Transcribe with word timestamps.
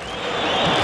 何? 0.00 0.81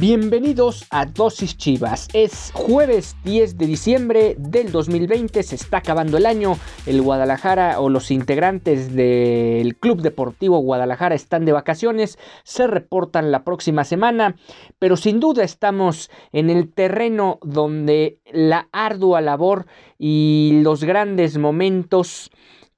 Bienvenidos 0.00 0.86
a 0.88 1.04
Dosis 1.04 1.58
Chivas. 1.58 2.08
Es 2.14 2.52
jueves 2.54 3.16
10 3.24 3.58
de 3.58 3.66
diciembre 3.66 4.34
del 4.38 4.72
2020, 4.72 5.42
se 5.42 5.56
está 5.56 5.76
acabando 5.76 6.16
el 6.16 6.24
año. 6.24 6.56
El 6.86 7.02
Guadalajara 7.02 7.78
o 7.80 7.90
los 7.90 8.10
integrantes 8.10 8.94
del 8.94 9.76
Club 9.76 10.00
Deportivo 10.00 10.58
Guadalajara 10.60 11.14
están 11.14 11.44
de 11.44 11.52
vacaciones, 11.52 12.18
se 12.44 12.66
reportan 12.66 13.30
la 13.30 13.44
próxima 13.44 13.84
semana, 13.84 14.36
pero 14.78 14.96
sin 14.96 15.20
duda 15.20 15.44
estamos 15.44 16.10
en 16.32 16.48
el 16.48 16.72
terreno 16.72 17.38
donde 17.42 18.20
la 18.32 18.70
ardua 18.72 19.20
labor 19.20 19.66
y 19.98 20.60
los 20.62 20.82
grandes 20.82 21.36
momentos 21.36 22.30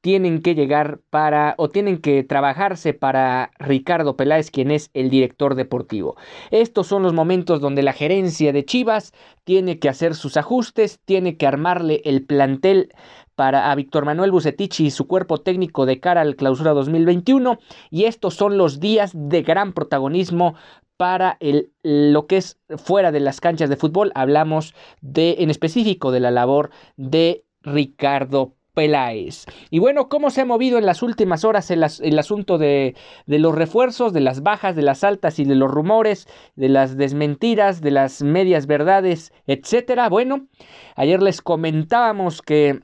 tienen 0.03 0.43
que 0.43 0.55
llegar 0.55 1.01
para 1.09 1.55
o 1.57 1.71
tienen 1.71 1.99
que 1.99 2.25
trabajarse 2.25 2.93
para 2.93 3.53
Ricardo 3.59 4.17
Peláez, 4.17 4.51
quien 4.51 4.71
es 4.71 4.91
el 4.93 5.09
director 5.09 5.55
deportivo. 5.55 6.17
Estos 6.51 6.89
son 6.89 7.05
los 7.05 7.15
momentos 7.15 7.61
donde 7.61 7.83
la 7.83 7.93
gerencia 7.93 8.53
de 8.53 8.65
Chivas 8.65 9.13
tiene 9.45 9.79
que 9.79 9.89
hacer 9.89 10.15
sus 10.15 10.37
ajustes, 10.37 11.01
tiene 11.05 11.37
que 11.37 11.47
armarle 11.47 12.03
el 12.05 12.27
plantel 12.27 12.93
para 13.37 13.71
a 13.71 13.75
Víctor 13.77 14.05
Manuel 14.05 14.33
Bucetich 14.33 14.81
y 14.81 14.91
su 14.91 15.07
cuerpo 15.07 15.39
técnico 15.39 15.87
de 15.87 16.01
cara 16.01 16.21
al 16.21 16.37
clausura 16.37 16.73
2021 16.73 17.59
y 17.91 18.05
estos 18.05 18.35
son 18.35 18.59
los 18.59 18.81
días 18.81 19.13
de 19.15 19.43
gran 19.43 19.73
protagonismo 19.73 20.55
para 20.97 21.37
el, 21.41 21.73
lo 21.83 22.27
que 22.27 22.37
es 22.39 22.59
fuera 22.77 23.13
de 23.13 23.21
las 23.21 23.41
canchas 23.41 23.71
de 23.71 23.77
fútbol. 23.77 24.11
Hablamos 24.15 24.75
de 25.01 25.37
en 25.39 25.51
específico 25.51 26.11
de 26.11 26.21
la 26.21 26.33
labor 26.33 26.71
de 26.97 27.45
Ricardo 27.63 28.57
Peláez. 28.75 29.45
Y 29.71 29.79
bueno, 29.79 30.09
¿cómo 30.09 30.31
se 30.31 30.41
ha 30.41 30.45
movido 30.45 30.79
en 30.79 30.87
las 30.87 31.03
últimas 31.03 31.45
horas 31.45 31.71
el, 31.71 31.83
asunto 31.83 32.59
de, 32.59 32.95
los 33.27 33.55
refuerzos, 33.55 34.13
de 34.13 34.21
las 34.21 34.43
bajas, 34.43 34.77
de 34.77 34.83
las 34.83 35.05
altas 35.05 35.39
y 35.39 35.45
de 35.45 35.55
los 35.55 35.71
rumores, 35.71 36.27
de 36.57 36.69
las 36.69 36.97
desmentiras, 36.97 37.81
de 37.81 37.91
las 37.91 38.23
medias 38.23 38.67
verdades, 38.67 39.33
etcétera? 39.47 40.09
Bueno, 40.09 40.47
ayer 40.97 41.23
les 41.23 41.43
comentábamos 41.43 42.41
que 42.41 42.81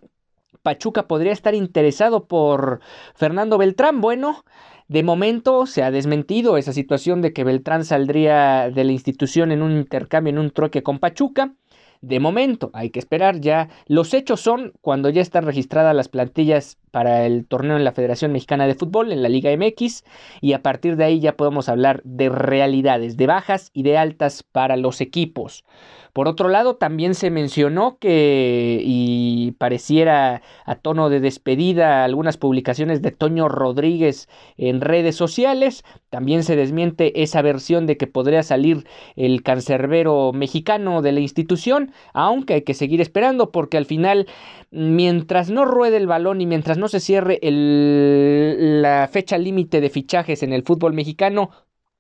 Pachuca 0.62 1.08
podría 1.08 1.32
estar 1.32 1.54
interesado 1.54 2.26
por 2.26 2.80
Fernando 3.14 3.56
Beltrán. 3.56 4.00
Bueno, 4.00 4.44
de 4.88 5.02
momento 5.02 5.66
se 5.66 5.82
ha 5.82 5.90
desmentido 5.90 6.56
esa 6.56 6.72
situación 6.72 7.22
de 7.22 7.32
que 7.32 7.44
Beltrán 7.44 7.84
saldría 7.84 8.70
de 8.70 8.84
la 8.84 8.92
institución 8.92 9.52
en 9.52 9.62
un 9.62 9.72
intercambio, 9.72 10.32
en 10.32 10.38
un 10.38 10.50
troque 10.50 10.82
con 10.82 10.98
Pachuca. 10.98 11.54
De 12.00 12.20
momento, 12.20 12.70
hay 12.74 12.90
que 12.90 12.98
esperar 12.98 13.40
ya. 13.40 13.68
Los 13.86 14.14
hechos 14.14 14.40
son 14.40 14.72
cuando 14.80 15.08
ya 15.10 15.20
están 15.20 15.44
registradas 15.44 15.94
las 15.94 16.08
plantillas 16.08 16.78
para 16.90 17.26
el 17.26 17.46
torneo 17.46 17.76
en 17.76 17.84
la 17.84 17.92
Federación 17.92 18.32
Mexicana 18.32 18.66
de 18.66 18.74
Fútbol, 18.74 19.12
en 19.12 19.22
la 19.22 19.28
Liga 19.28 19.50
MX, 19.56 20.04
y 20.40 20.52
a 20.52 20.62
partir 20.62 20.96
de 20.96 21.04
ahí 21.04 21.20
ya 21.20 21.36
podemos 21.36 21.68
hablar 21.68 22.00
de 22.04 22.28
realidades, 22.28 23.16
de 23.16 23.26
bajas 23.26 23.70
y 23.72 23.82
de 23.82 23.98
altas 23.98 24.42
para 24.42 24.76
los 24.76 25.00
equipos. 25.00 25.64
Por 26.12 26.26
otro 26.26 26.48
lado, 26.48 26.74
también 26.74 27.14
se 27.14 27.30
mencionó 27.30 27.98
que, 28.00 28.80
y 28.82 29.52
pareciera 29.52 30.42
a 30.64 30.74
tono 30.74 31.10
de 31.10 31.20
despedida, 31.20 32.02
algunas 32.02 32.36
publicaciones 32.36 33.02
de 33.02 33.12
Toño 33.12 33.48
Rodríguez 33.48 34.28
en 34.56 34.80
redes 34.80 35.14
sociales. 35.14 35.84
También 36.10 36.42
se 36.42 36.56
desmiente 36.56 37.22
esa 37.22 37.40
versión 37.42 37.86
de 37.86 37.96
que 37.96 38.08
podría 38.08 38.42
salir 38.42 38.84
el 39.14 39.44
cancerbero 39.44 40.32
mexicano 40.32 41.02
de 41.02 41.12
la 41.12 41.20
institución, 41.20 41.92
aunque 42.14 42.54
hay 42.54 42.62
que 42.62 42.74
seguir 42.74 43.00
esperando 43.00 43.52
porque 43.52 43.76
al 43.76 43.86
final, 43.86 44.26
mientras 44.72 45.50
no 45.50 45.66
ruede 45.66 45.98
el 45.98 46.06
balón 46.06 46.40
y 46.40 46.46
mientras 46.46 46.78
no 46.78 46.87
se 46.88 47.00
cierre 47.00 47.38
la 47.42 49.08
fecha 49.12 49.38
límite 49.38 49.80
de 49.80 49.90
fichajes 49.90 50.42
en 50.42 50.52
el 50.52 50.62
fútbol 50.62 50.94
mexicano, 50.94 51.50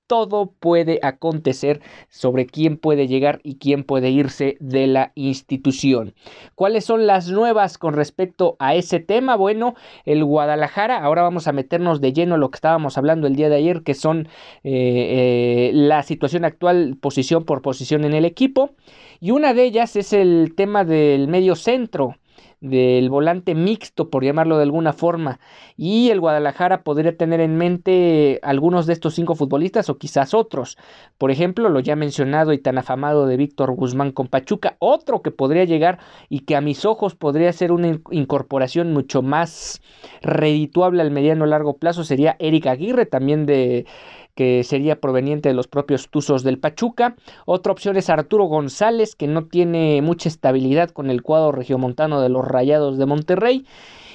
todo 0.08 0.54
puede 0.58 0.98
acontecer 1.02 1.80
sobre 2.08 2.46
quién 2.46 2.78
puede 2.78 3.06
llegar 3.06 3.40
y 3.44 3.58
quién 3.58 3.84
puede 3.84 4.10
irse 4.10 4.56
de 4.58 4.88
la 4.88 5.12
institución. 5.14 6.14
¿Cuáles 6.56 6.86
son 6.86 7.06
las 7.06 7.28
nuevas 7.28 7.78
con 7.78 7.94
respecto 7.94 8.56
a 8.58 8.74
ese 8.74 8.98
tema? 9.00 9.36
Bueno, 9.36 9.74
el 10.06 10.24
Guadalajara, 10.24 10.98
ahora 10.98 11.22
vamos 11.22 11.46
a 11.46 11.52
meternos 11.52 12.00
de 12.00 12.12
lleno 12.12 12.34
a 12.34 12.38
lo 12.38 12.50
que 12.50 12.56
estábamos 12.56 12.98
hablando 12.98 13.26
el 13.26 13.36
día 13.36 13.50
de 13.50 13.56
ayer, 13.56 13.82
que 13.82 13.94
son 13.94 14.28
eh, 14.64 15.70
eh, 15.70 15.70
la 15.74 16.02
situación 16.02 16.44
actual 16.44 16.96
posición 17.00 17.44
por 17.44 17.62
posición 17.62 18.04
en 18.04 18.14
el 18.14 18.24
equipo. 18.24 18.70
Y 19.20 19.30
una 19.32 19.52
de 19.52 19.64
ellas 19.64 19.94
es 19.94 20.12
el 20.14 20.54
tema 20.56 20.84
del 20.84 21.28
medio 21.28 21.54
centro 21.54 22.16
del 22.60 23.08
volante 23.08 23.54
mixto, 23.54 24.10
por 24.10 24.24
llamarlo 24.24 24.56
de 24.56 24.64
alguna 24.64 24.92
forma. 24.92 25.38
Y 25.76 26.10
el 26.10 26.20
Guadalajara 26.20 26.82
podría 26.82 27.16
tener 27.16 27.40
en 27.40 27.56
mente 27.56 28.40
algunos 28.42 28.86
de 28.86 28.92
estos 28.92 29.14
cinco 29.14 29.34
futbolistas 29.34 29.88
o 29.90 29.98
quizás 29.98 30.34
otros. 30.34 30.76
Por 31.18 31.30
ejemplo, 31.30 31.68
lo 31.68 31.80
ya 31.80 31.96
mencionado 31.96 32.52
y 32.52 32.58
tan 32.58 32.78
afamado 32.78 33.26
de 33.26 33.36
Víctor 33.36 33.72
Guzmán 33.72 34.12
con 34.12 34.28
Pachuca. 34.28 34.76
Otro 34.78 35.22
que 35.22 35.30
podría 35.30 35.64
llegar 35.64 35.98
y 36.28 36.40
que 36.40 36.56
a 36.56 36.60
mis 36.60 36.84
ojos 36.84 37.14
podría 37.14 37.52
ser 37.52 37.72
una 37.72 37.98
incorporación 38.10 38.92
mucho 38.92 39.22
más 39.22 39.80
redituable 40.22 41.02
al 41.02 41.10
mediano 41.10 41.46
largo 41.46 41.76
plazo 41.76 42.04
sería 42.04 42.36
Eric 42.38 42.66
Aguirre, 42.66 43.06
también 43.06 43.46
de 43.46 43.86
que 44.38 44.62
sería 44.62 45.00
proveniente 45.00 45.48
de 45.48 45.54
los 45.56 45.66
propios 45.66 46.10
Tuzos 46.10 46.44
del 46.44 46.60
Pachuca. 46.60 47.16
Otra 47.44 47.72
opción 47.72 47.96
es 47.96 48.08
Arturo 48.08 48.44
González, 48.44 49.16
que 49.16 49.26
no 49.26 49.46
tiene 49.46 50.00
mucha 50.00 50.28
estabilidad 50.28 50.90
con 50.90 51.10
el 51.10 51.22
cuadro 51.22 51.50
regiomontano 51.50 52.20
de 52.20 52.28
los 52.28 52.46
Rayados 52.46 52.98
de 52.98 53.06
Monterrey. 53.06 53.66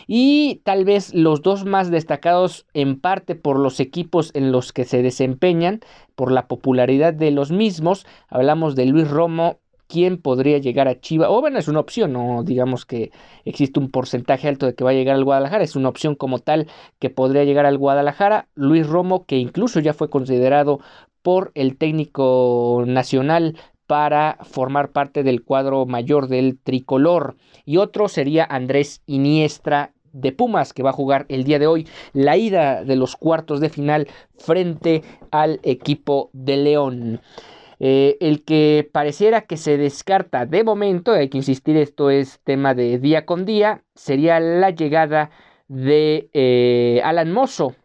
Y 0.07 0.61
tal 0.63 0.85
vez 0.85 1.13
los 1.13 1.41
dos 1.41 1.65
más 1.65 1.91
destacados 1.91 2.65
en 2.73 3.01
parte 3.01 3.35
por 3.35 3.59
los 3.59 3.81
equipos 3.81 4.31
en 4.33 4.53
los 4.53 4.71
que 4.71 4.85
se 4.85 5.01
desempeñan, 5.01 5.81
por 6.15 6.31
la 6.31 6.47
popularidad 6.47 7.13
de 7.13 7.31
los 7.31 7.51
mismos. 7.51 8.05
Hablamos 8.29 8.77
de 8.77 8.85
Luis 8.85 9.09
Romo 9.09 9.59
quién 9.93 10.17
podría 10.17 10.57
llegar 10.57 10.87
a 10.87 10.99
Chivas. 10.99 11.29
O 11.29 11.39
bueno, 11.39 11.59
es 11.59 11.67
una 11.67 11.79
opción, 11.79 12.13
no 12.13 12.41
digamos 12.43 12.83
que 12.87 13.11
existe 13.45 13.79
un 13.79 13.91
porcentaje 13.91 14.47
alto 14.47 14.65
de 14.65 14.73
que 14.73 14.83
va 14.83 14.89
a 14.89 14.93
llegar 14.93 15.15
al 15.15 15.23
Guadalajara, 15.23 15.63
es 15.63 15.75
una 15.75 15.89
opción 15.89 16.15
como 16.15 16.39
tal 16.39 16.65
que 16.97 17.11
podría 17.11 17.43
llegar 17.43 17.67
al 17.67 17.77
Guadalajara. 17.77 18.47
Luis 18.55 18.87
Romo, 18.87 19.27
que 19.27 19.37
incluso 19.37 19.79
ya 19.81 19.93
fue 19.93 20.09
considerado 20.09 20.79
por 21.21 21.51
el 21.53 21.77
técnico 21.77 22.83
nacional 22.87 23.55
para 23.85 24.39
formar 24.41 24.91
parte 24.93 25.21
del 25.21 25.43
cuadro 25.43 25.85
mayor 25.85 26.27
del 26.27 26.57
tricolor. 26.57 27.35
Y 27.63 27.77
otro 27.77 28.07
sería 28.07 28.45
Andrés 28.49 29.03
Iniestra 29.05 29.93
de 30.11 30.31
Pumas, 30.31 30.73
que 30.73 30.81
va 30.81 30.89
a 30.89 30.93
jugar 30.93 31.27
el 31.29 31.43
día 31.43 31.59
de 31.59 31.67
hoy 31.67 31.87
la 32.13 32.35
ida 32.35 32.83
de 32.83 32.95
los 32.95 33.15
cuartos 33.15 33.59
de 33.59 33.69
final 33.69 34.07
frente 34.39 35.03
al 35.29 35.59
equipo 35.61 36.31
de 36.33 36.57
León. 36.57 37.21
Eh, 37.85 38.15
el 38.21 38.45
que 38.45 38.89
pareciera 38.93 39.41
que 39.41 39.57
se 39.57 39.77
descarta 39.77 40.45
de 40.45 40.63
momento, 40.63 41.11
hay 41.11 41.27
que 41.27 41.39
insistir, 41.39 41.75
esto 41.75 42.09
es 42.09 42.39
tema 42.45 42.73
de 42.73 42.97
día 42.97 43.25
con 43.25 43.43
día, 43.45 43.83
sería 43.93 44.39
la 44.39 44.69
llegada 44.69 45.31
de 45.67 46.29
eh, 46.31 47.01
Alan 47.03 47.33
Mozo, 47.33 47.75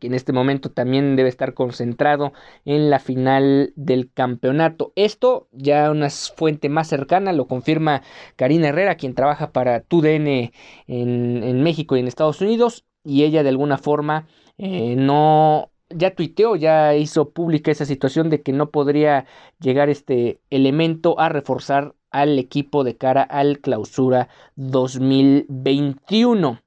que 0.00 0.08
en 0.08 0.14
este 0.14 0.32
momento 0.32 0.72
también 0.72 1.14
debe 1.14 1.28
estar 1.28 1.54
concentrado 1.54 2.32
en 2.64 2.90
la 2.90 2.98
final 2.98 3.72
del 3.76 4.10
campeonato. 4.12 4.92
Esto 4.96 5.46
ya 5.52 5.92
una 5.92 6.10
fuente 6.10 6.68
más 6.68 6.88
cercana 6.88 7.32
lo 7.32 7.46
confirma 7.46 8.02
Karina 8.34 8.70
Herrera, 8.70 8.96
quien 8.96 9.14
trabaja 9.14 9.52
para 9.52 9.82
TUDN 9.82 10.26
en, 10.26 10.50
en 10.88 11.62
México 11.62 11.96
y 11.96 12.00
en 12.00 12.08
Estados 12.08 12.40
Unidos, 12.40 12.86
y 13.04 13.22
ella 13.22 13.44
de 13.44 13.50
alguna 13.50 13.78
forma 13.78 14.26
eh, 14.58 14.96
no 14.96 15.70
ya 15.90 16.14
tuiteó, 16.14 16.56
ya 16.56 16.94
hizo 16.94 17.30
pública 17.30 17.70
esa 17.70 17.84
situación 17.84 18.30
de 18.30 18.42
que 18.42 18.52
no 18.52 18.70
podría 18.70 19.26
llegar 19.60 19.88
este 19.88 20.40
elemento 20.50 21.18
a 21.18 21.28
reforzar 21.28 21.94
al 22.10 22.38
equipo 22.38 22.84
de 22.84 22.96
cara 22.96 23.22
al 23.22 23.60
clausura 23.60 24.28
2021. 24.56 26.60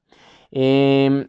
Eh, 0.51 1.27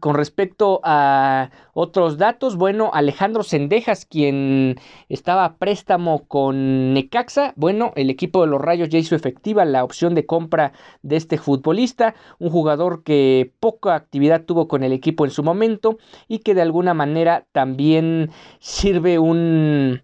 con 0.00 0.14
respecto 0.14 0.80
a 0.84 1.50
otros 1.72 2.18
datos, 2.18 2.56
bueno, 2.56 2.90
Alejandro 2.94 3.42
Sendejas, 3.42 4.06
quien 4.06 4.76
estaba 5.08 5.44
a 5.44 5.56
préstamo 5.56 6.26
con 6.26 6.94
Necaxa, 6.94 7.52
bueno, 7.56 7.92
el 7.96 8.10
equipo 8.10 8.42
de 8.42 8.46
los 8.46 8.60
Rayos 8.60 8.88
ya 8.88 8.98
hizo 8.98 9.16
efectiva 9.16 9.64
la 9.64 9.82
opción 9.82 10.14
de 10.14 10.26
compra 10.26 10.72
de 11.02 11.16
este 11.16 11.38
futbolista, 11.38 12.14
un 12.38 12.50
jugador 12.50 13.02
que 13.02 13.52
poca 13.58 13.96
actividad 13.96 14.44
tuvo 14.44 14.68
con 14.68 14.84
el 14.84 14.92
equipo 14.92 15.24
en 15.24 15.32
su 15.32 15.42
momento 15.42 15.98
y 16.28 16.38
que 16.38 16.54
de 16.54 16.62
alguna 16.62 16.94
manera 16.94 17.46
también 17.52 18.30
sirve 18.60 19.18
un 19.18 20.03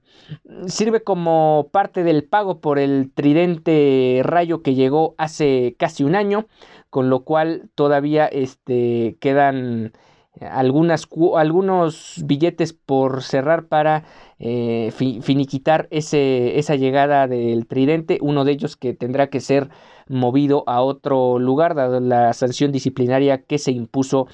sirve 0.67 1.03
como 1.03 1.69
parte 1.73 2.05
del 2.05 2.25
pago 2.25 2.61
por 2.61 2.79
el 2.79 3.11
tridente 3.13 4.21
rayo 4.25 4.63
que 4.63 4.75
llegó 4.75 5.15
hace 5.19 5.75
casi 5.79 6.05
un 6.05 6.15
año 6.15 6.47
con 6.91 7.09
lo 7.09 7.25
cual 7.25 7.71
todavía 7.75 8.27
este, 8.27 9.17
quedan 9.21 9.93
algunas, 10.41 11.09
algunos 11.37 12.23
billetes 12.25 12.73
por 12.73 13.23
cerrar 13.23 13.67
para 13.67 14.05
eh, 14.39 14.91
finiquitar 14.93 15.89
esa 15.91 16.77
llegada 16.77 17.27
del 17.27 17.67
tridente, 17.67 18.19
uno 18.21 18.45
de 18.45 18.53
ellos 18.53 18.77
que 18.77 18.95
tendrá 18.95 19.29
que 19.29 19.41
ser 19.41 19.71
movido 20.09 20.65
a 20.67 20.83
otro 20.83 21.39
lugar, 21.39 21.75
dado 21.75 22.01
la 22.01 22.33
sanción 22.33 22.73
disciplinaria 22.73 23.43
que 23.43 23.59
se 23.59 23.73
impuso 23.73 24.27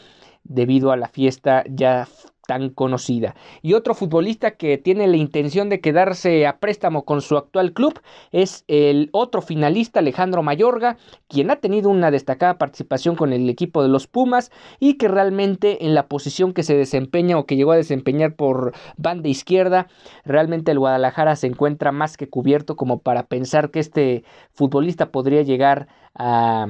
debido 0.44 0.92
a 0.92 0.96
la 0.96 1.08
fiesta 1.08 1.64
ya 1.68 2.08
tan 2.46 2.70
conocida. 2.70 3.34
Y 3.62 3.74
otro 3.74 3.94
futbolista 3.94 4.52
que 4.52 4.78
tiene 4.78 5.06
la 5.06 5.16
intención 5.16 5.68
de 5.68 5.80
quedarse 5.80 6.46
a 6.46 6.58
préstamo 6.58 7.04
con 7.04 7.20
su 7.20 7.36
actual 7.36 7.72
club 7.72 8.00
es 8.32 8.64
el 8.68 9.10
otro 9.12 9.42
finalista 9.42 10.00
Alejandro 10.00 10.42
Mayorga, 10.42 10.96
quien 11.28 11.50
ha 11.50 11.56
tenido 11.56 11.90
una 11.90 12.10
destacada 12.10 12.58
participación 12.58 13.16
con 13.16 13.32
el 13.32 13.48
equipo 13.50 13.82
de 13.82 13.88
los 13.88 14.06
Pumas 14.06 14.50
y 14.78 14.94
que 14.94 15.08
realmente 15.08 15.84
en 15.84 15.94
la 15.94 16.06
posición 16.06 16.52
que 16.52 16.62
se 16.62 16.76
desempeña 16.76 17.38
o 17.38 17.46
que 17.46 17.56
llegó 17.56 17.72
a 17.72 17.76
desempeñar 17.76 18.36
por 18.36 18.72
banda 18.96 19.28
izquierda, 19.28 19.88
realmente 20.24 20.72
el 20.72 20.78
Guadalajara 20.78 21.36
se 21.36 21.46
encuentra 21.46 21.92
más 21.92 22.16
que 22.16 22.28
cubierto 22.28 22.76
como 22.76 23.00
para 23.00 23.26
pensar 23.26 23.70
que 23.70 23.80
este 23.80 24.24
futbolista 24.52 25.10
podría 25.10 25.42
llegar 25.42 25.88
a 26.14 26.66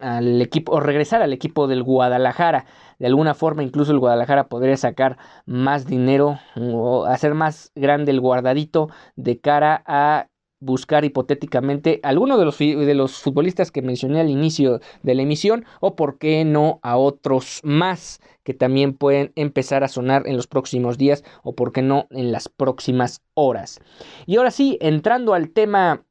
al 0.00 0.40
equipo 0.42 0.72
o 0.72 0.80
regresar 0.80 1.22
al 1.22 1.32
equipo 1.32 1.66
del 1.66 1.82
Guadalajara. 1.82 2.66
De 2.98 3.06
alguna 3.06 3.34
forma 3.34 3.62
incluso 3.62 3.92
el 3.92 3.98
Guadalajara 3.98 4.48
podría 4.48 4.76
sacar 4.76 5.18
más 5.46 5.86
dinero 5.86 6.38
o 6.56 7.04
hacer 7.06 7.34
más 7.34 7.72
grande 7.74 8.12
el 8.12 8.20
guardadito 8.20 8.88
de 9.16 9.40
cara 9.40 9.82
a 9.86 10.28
buscar 10.64 11.04
hipotéticamente 11.04 12.00
alguno 12.02 12.38
de 12.38 12.44
los, 12.44 12.58
de 12.58 12.94
los 12.94 13.20
futbolistas 13.20 13.70
que 13.70 13.82
mencioné 13.82 14.20
al 14.20 14.30
inicio 14.30 14.80
de 15.02 15.14
la 15.14 15.22
emisión 15.22 15.66
o 15.80 15.94
por 15.94 16.18
qué 16.18 16.44
no 16.44 16.80
a 16.82 16.96
otros 16.96 17.60
más 17.62 18.20
que 18.44 18.54
también 18.54 18.94
pueden 18.94 19.32
empezar 19.36 19.84
a 19.84 19.88
sonar 19.88 20.26
en 20.26 20.36
los 20.36 20.46
próximos 20.46 20.96
días 20.96 21.24
o 21.42 21.54
por 21.54 21.72
qué 21.72 21.82
no 21.82 22.06
en 22.10 22.32
las 22.32 22.48
próximas 22.48 23.22
horas. 23.34 23.80
Y 24.26 24.36
ahora 24.36 24.50
sí, 24.50 24.78
entrando 24.80 25.34
al 25.34 25.50
tema 25.50 26.04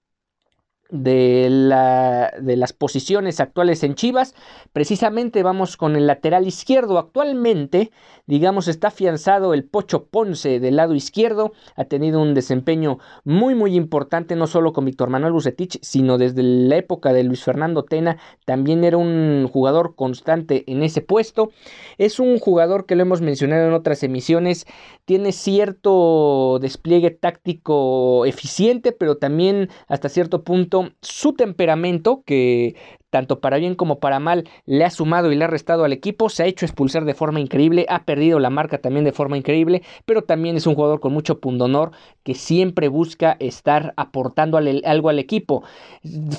de, 0.90 1.48
la, 1.50 2.32
de 2.40 2.56
las 2.56 2.74
posiciones 2.74 3.40
actuales 3.40 3.84
en 3.84 3.96
Chivas. 3.96 4.36
Precisamente 4.74 5.42
vamos 5.42 5.78
con 5.78 5.96
el 5.96 6.08
lateral 6.08 6.48
izquierdo. 6.48 6.98
Actualmente, 6.98 7.92
digamos, 8.28 8.68
está 8.68 8.90
afianzado 8.90 9.54
el 9.54 9.64
Pocho 9.64 10.06
Ponce 10.06 10.60
del 10.60 10.76
lado 10.76 10.94
izquierdo. 10.94 11.54
Ha 11.76 11.86
tenido 11.86 12.22
un 12.22 12.34
desempeño 12.34 13.00
muy, 13.24 13.56
muy 13.56 13.76
importante, 13.76 14.36
no 14.36 14.48
solo 14.48 14.74
con 14.74 14.86
Víctor 14.86 15.10
Manuel 15.10 15.34
Bucetich, 15.34 15.80
sino 15.82 16.18
desde 16.18 16.44
la 16.44 16.78
época 16.78 17.14
de 17.14 17.24
Luis 17.24 17.44
Fernando 17.44 17.84
Tena. 17.84 18.18
También 18.46 18.84
era 18.84 18.98
un 18.98 19.50
jugador 19.52 19.96
constante 19.96 20.64
en 20.68 20.84
ese 20.84 21.02
puesto. 21.02 21.52
Es 21.98 22.20
un 22.20 22.40
jugador 22.40 22.86
que 22.86 22.96
lo 22.96 23.02
hemos 23.02 23.22
mencionado 23.22 23.68
en 23.68 23.74
otras 23.74 24.04
emisiones. 24.04 24.66
Tiene 25.06 25.32
cierto 25.32 26.60
despliegue 26.62 27.12
táctico 27.12 28.26
eficiente, 28.26 28.92
pero 28.92 29.18
también 29.18 29.70
hasta 29.88 30.10
cierto 30.10 30.44
punto 30.44 30.73
su 31.02 31.34
temperamento, 31.34 32.24
que 32.26 32.76
tanto 33.10 33.40
para 33.40 33.58
bien 33.58 33.76
como 33.76 34.00
para 34.00 34.20
mal 34.20 34.50
le 34.66 34.84
ha 34.84 34.90
sumado 34.90 35.32
y 35.32 35.36
le 35.36 35.46
ha 35.46 35.48
restado 35.48 35.84
al 35.84 35.94
equipo, 35.94 36.30
se 36.30 36.44
ha 36.44 36.48
hecho 36.48 36.66
expulsar 36.66 37.06
de 37.06 37.14
forma 37.14 37.40
increíble, 37.40 37.86
ha 37.88 38.06
perdido 38.06 38.40
la 38.40 38.50
marca 38.50 38.80
también 38.80 39.06
de 39.06 39.12
forma 39.12 39.38
increíble, 39.38 39.84
pero 40.06 40.24
también 40.24 40.58
es 40.58 40.66
un 40.66 40.74
jugador 40.74 41.00
con 41.00 41.14
mucho 41.14 41.40
pundonor 41.40 41.92
que 42.24 42.34
siempre 42.34 42.88
busca 42.88 43.38
estar 43.40 43.94
aportando 43.98 44.58
algo 44.58 45.10
al 45.10 45.20
equipo. 45.20 45.64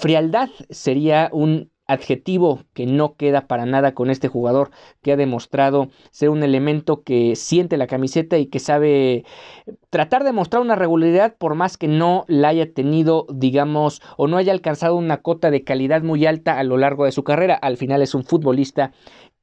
Frialdad 0.01 0.49
sería 0.69 1.31
un 1.33 1.71
adjetivo 1.87 2.65
que 2.73 2.87
no 2.87 3.15
queda 3.17 3.47
para 3.47 3.67
nada 3.67 3.93
con 3.93 4.11
este 4.11 4.29
jugador 4.29 4.71
que 5.03 5.13
ha 5.13 5.17
demostrado 5.17 5.89
ser 6.11 6.31
un 6.31 6.43
elemento 6.43 7.03
que 7.03 7.37
siente 7.37 7.77
la 7.77 7.87
camiseta 7.87 8.39
y 8.39 8.47
que 8.47 8.59
sabe 8.59 9.25
tratar 9.91 10.25
de 10.25 10.33
mostrar 10.33 10.63
una 10.63 10.77
regularidad 10.77 11.37
por 11.37 11.55
más 11.55 11.77
que 11.77 11.89
no 11.89 12.25
la 12.27 12.49
haya 12.49 12.73
tenido, 12.73 13.27
digamos, 13.33 14.01
o 14.17 14.27
no 14.27 14.39
haya 14.39 14.53
alcanzado 14.53 14.97
una 14.97 15.19
cota 15.19 15.51
de 15.51 15.65
calidad 15.65 16.03
muy 16.03 16.25
alta 16.27 16.59
a 16.59 16.65
lo 16.65 16.79
largo 16.79 17.05
de 17.05 17.13
su 17.13 17.23
carrera. 17.23 17.55
Al 17.55 17.77
final 17.77 18.01
es 18.03 18.15
un 18.15 18.25
futbolista 18.25 18.93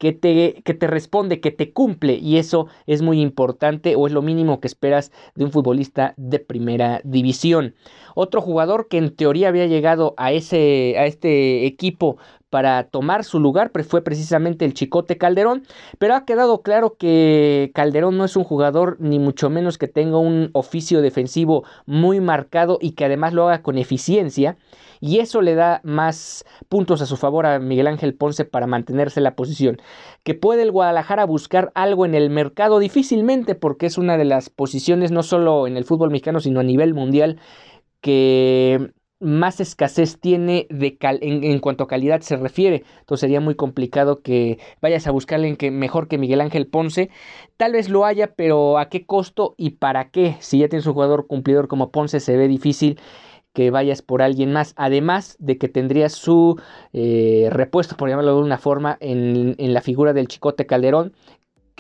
que 0.02 0.14
te, 0.14 0.64
que 0.66 0.74
te 0.74 0.88
responde, 0.88 1.42
que 1.42 1.52
te 1.52 1.74
cumple 1.74 2.16
y 2.16 2.38
eso 2.38 2.66
es 2.88 3.04
muy 3.04 3.22
importante 3.22 3.96
o 3.96 4.08
es 4.08 4.14
lo 4.14 4.24
mínimo 4.24 4.60
que 4.60 4.66
esperas 4.66 5.12
de 5.36 5.46
un 5.46 5.52
futbolista 5.52 6.16
de 6.18 6.40
primera 6.40 7.02
división. 7.04 7.76
Otro 8.16 8.42
jugador 8.42 8.88
que 8.88 8.98
en 8.98 9.16
teoría 9.16 9.50
había 9.50 9.68
llegado 9.68 10.16
a, 10.18 10.32
ese, 10.32 10.96
a 10.98 11.06
este 11.06 11.68
equipo 11.68 12.18
para 12.52 12.84
tomar 12.84 13.24
su 13.24 13.40
lugar 13.40 13.72
fue 13.88 14.04
precisamente 14.04 14.66
el 14.66 14.76
Chicote 14.76 15.18
Calderón, 15.18 15.64
pero 15.98 16.14
ha 16.14 16.26
quedado 16.26 16.62
claro 16.62 16.98
que 17.00 17.72
Calderón 17.74 18.18
no 18.18 18.26
es 18.26 18.36
un 18.36 18.44
jugador 18.44 18.98
ni 19.00 19.18
mucho 19.18 19.50
menos 19.50 19.78
que 19.78 19.88
tenga 19.88 20.18
un 20.18 20.52
oficio 20.54 21.02
defensivo 21.02 21.64
muy 21.86 22.20
marcado 22.20 22.78
y 22.80 22.92
que 22.92 23.06
además 23.06 23.34
lo 23.34 23.48
haga 23.48 23.64
con 23.64 23.78
eficiencia 23.78 24.58
y 25.00 25.20
eso 25.20 25.42
le 25.42 25.56
da 25.56 25.80
más 25.84 26.46
puntos 26.70 27.02
a 27.02 27.06
su 27.06 27.18
favor 27.18 27.46
a 27.46 27.58
Miguel 27.58 27.88
Ángel 27.88 28.14
Ponce 28.14 28.46
para 28.46 28.68
mantenerse 28.68 29.22
en 29.22 29.24
la 29.24 29.36
posición. 29.36 29.82
Que 30.24 30.36
puede 30.36 30.62
el 30.62 30.72
Guadalajara 30.72 31.26
buscar 31.26 31.72
algo 31.74 32.06
en 32.06 32.14
el 32.14 32.30
mercado 32.30 32.80
difícilmente 32.80 33.56
porque 33.56 33.88
es 33.88 33.98
una 33.98 34.18
de 34.18 34.26
las 34.26 34.50
posiciones 34.50 35.12
no 35.12 35.24
solo 35.24 35.68
en 35.68 35.78
el 35.78 35.86
fútbol 35.86 36.12
mexicano 36.12 36.42
sino 36.42 36.60
a 36.60 36.64
nivel 36.64 36.94
mundial 36.94 37.40
que 38.02 38.92
más 39.22 39.60
escasez 39.60 40.20
tiene 40.20 40.68
de 40.70 40.98
en, 41.00 41.60
cuanto 41.60 41.84
a 41.84 41.88
calidad 41.88 42.22
se 42.22 42.36
refiere. 42.38 42.84
Entonces 43.00 43.22
sería 43.22 43.40
muy 43.40 43.56
complicado 43.56 44.22
que 44.22 44.60
vayas 44.82 45.08
a 45.08 45.12
buscarle 45.12 45.48
en 45.48 45.56
que 45.56 45.72
mejor 45.72 46.08
que 46.08 46.18
Miguel 46.18 46.42
Ángel 46.42 46.68
Ponce. 46.68 47.10
Tal 47.58 47.74
vez 47.74 47.90
lo 47.90 48.06
haya, 48.06 48.34
pero 48.36 48.78
¿a 48.78 48.90
qué 48.90 49.06
costo 49.06 49.56
y 49.58 49.72
para 49.72 50.10
qué? 50.10 50.36
Si 50.40 50.60
ya 50.60 50.68
tienes 50.68 50.88
un 50.88 50.94
jugador 50.94 51.28
cumplidor 51.28 51.68
como 51.68 51.92
Ponce, 51.92 52.20
se 52.20 52.36
ve 52.36 52.48
difícil 52.48 53.00
que 53.54 53.70
vayas 53.70 54.02
por 54.02 54.22
alguien 54.22 54.54
más, 54.54 54.74
además 54.78 55.36
de 55.40 55.58
que 55.58 55.68
tendría 55.68 56.10
su 56.10 56.60
eh, 56.94 57.50
repuesto, 57.52 57.98
por 57.98 58.10
llamarlo 58.10 58.36
de 58.36 58.44
una 58.44 58.58
forma, 58.58 58.98
en, 59.02 59.56
en 59.58 59.74
la 59.74 59.82
figura 59.82 60.14
del 60.14 60.28
Chicote 60.28 60.66
Calderón, 60.66 61.14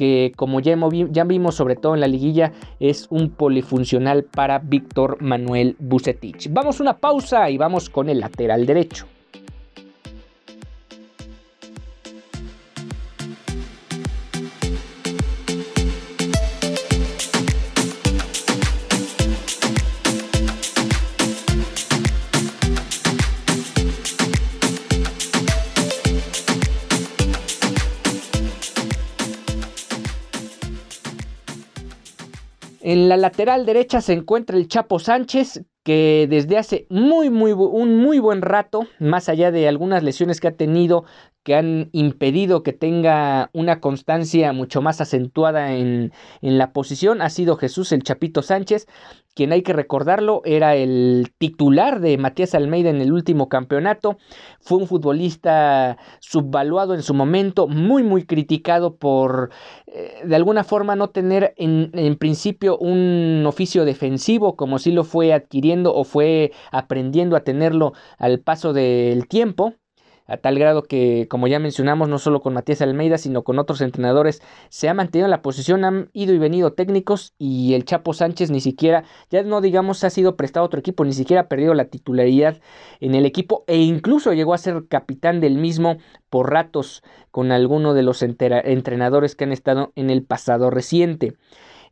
que 0.01 0.31
como 0.35 0.61
ya, 0.61 0.75
ya, 1.11 1.23
vimos 1.25 1.53
sobre 1.53 1.75
todo 1.75 1.93
en 1.93 1.99
la 1.99 2.07
liguilla 2.07 2.53
es 2.79 3.05
un 3.11 3.29
polifuncional 3.29 4.23
para 4.23 4.57
Víctor 4.57 5.21
Manuel 5.21 5.75
Bucetich. 5.77 6.49
Vamos 6.51 6.79
a 6.79 6.83
una 6.83 6.97
pausa 6.97 7.51
y 7.51 7.59
vamos 7.59 7.91
con 7.91 8.09
el 8.09 8.19
lateral 8.19 8.65
derecho. 8.65 9.05
En 32.91 33.07
la 33.07 33.15
lateral 33.15 33.65
derecha 33.65 34.01
se 34.01 34.11
encuentra 34.11 34.57
el 34.57 34.67
Chapo 34.67 34.99
Sánchez, 34.99 35.63
que 35.81 36.27
desde 36.29 36.57
hace 36.57 36.87
muy, 36.89 37.29
muy, 37.29 37.53
un 37.53 37.99
muy 37.99 38.19
buen 38.19 38.41
rato, 38.41 38.85
más 38.99 39.29
allá 39.29 39.49
de 39.49 39.69
algunas 39.69 40.03
lesiones 40.03 40.41
que 40.41 40.49
ha 40.49 40.57
tenido, 40.57 41.05
que 41.43 41.55
han 41.55 41.89
impedido 41.91 42.63
que 42.63 42.73
tenga 42.73 43.49
una 43.53 43.79
constancia 43.79 44.53
mucho 44.53 44.81
más 44.81 45.01
acentuada 45.01 45.73
en, 45.73 46.11
en, 46.41 46.57
la 46.57 46.71
posición 46.71 47.21
ha 47.21 47.29
sido 47.29 47.57
Jesús 47.57 47.91
el 47.91 48.03
Chapito 48.03 48.41
Sánchez, 48.43 48.87
quien 49.33 49.51
hay 49.51 49.63
que 49.63 49.73
recordarlo 49.73 50.41
era 50.45 50.75
el 50.75 51.33
titular 51.37 51.99
de 51.99 52.17
Matías 52.17 52.53
Almeida 52.53 52.89
en 52.89 53.01
el 53.01 53.11
último 53.11 53.49
campeonato, 53.49 54.17
fue 54.59 54.77
un 54.77 54.87
futbolista 54.87 55.97
subvaluado 56.19 56.93
en 56.93 57.01
su 57.01 57.13
momento, 57.13 57.67
muy 57.67 58.03
muy 58.03 58.25
criticado 58.25 58.97
por 58.97 59.49
eh, 59.87 60.21
de 60.23 60.35
alguna 60.35 60.63
forma 60.63 60.95
no 60.95 61.09
tener 61.09 61.53
en, 61.57 61.91
en 61.93 62.17
principio 62.17 62.77
un 62.77 63.43
oficio 63.47 63.85
defensivo 63.85 64.55
como 64.55 64.79
si 64.79 64.91
lo 64.91 65.03
fue 65.03 65.33
adquiriendo 65.33 65.95
o 65.95 66.03
fue 66.03 66.51
aprendiendo 66.71 67.35
a 67.35 67.43
tenerlo 67.43 67.93
al 68.17 68.41
paso 68.41 68.73
del 68.73 69.27
tiempo 69.27 69.73
a 70.31 70.37
tal 70.37 70.57
grado 70.57 70.83
que, 70.83 71.27
como 71.29 71.47
ya 71.47 71.59
mencionamos, 71.59 72.07
no 72.07 72.17
solo 72.17 72.41
con 72.41 72.53
Matías 72.53 72.81
Almeida, 72.81 73.17
sino 73.17 73.43
con 73.43 73.59
otros 73.59 73.81
entrenadores, 73.81 74.41
se 74.69 74.87
ha 74.87 74.93
mantenido 74.93 75.25
en 75.25 75.31
la 75.31 75.41
posición, 75.41 75.83
han 75.83 76.09
ido 76.13 76.33
y 76.33 76.37
venido 76.37 76.73
técnicos 76.73 77.33
y 77.37 77.73
el 77.73 77.83
Chapo 77.83 78.13
Sánchez 78.13 78.49
ni 78.49 78.61
siquiera, 78.61 79.03
ya 79.29 79.43
no 79.43 79.59
digamos, 79.59 80.03
ha 80.03 80.09
sido 80.09 80.37
prestado 80.37 80.63
a 80.63 80.67
otro 80.67 80.79
equipo, 80.79 81.03
ni 81.03 81.13
siquiera 81.13 81.41
ha 81.41 81.47
perdido 81.47 81.73
la 81.73 81.85
titularidad 81.85 82.61
en 82.99 83.15
el 83.15 83.25
equipo 83.25 83.65
e 83.67 83.77
incluso 83.77 84.33
llegó 84.33 84.53
a 84.53 84.57
ser 84.57 84.87
capitán 84.87 85.41
del 85.41 85.57
mismo 85.57 85.97
por 86.29 86.51
ratos 86.51 87.03
con 87.31 87.51
alguno 87.51 87.93
de 87.93 88.03
los 88.03 88.23
entrenadores 88.23 89.35
que 89.35 89.43
han 89.43 89.51
estado 89.51 89.91
en 89.95 90.09
el 90.09 90.23
pasado 90.23 90.69
reciente. 90.69 91.33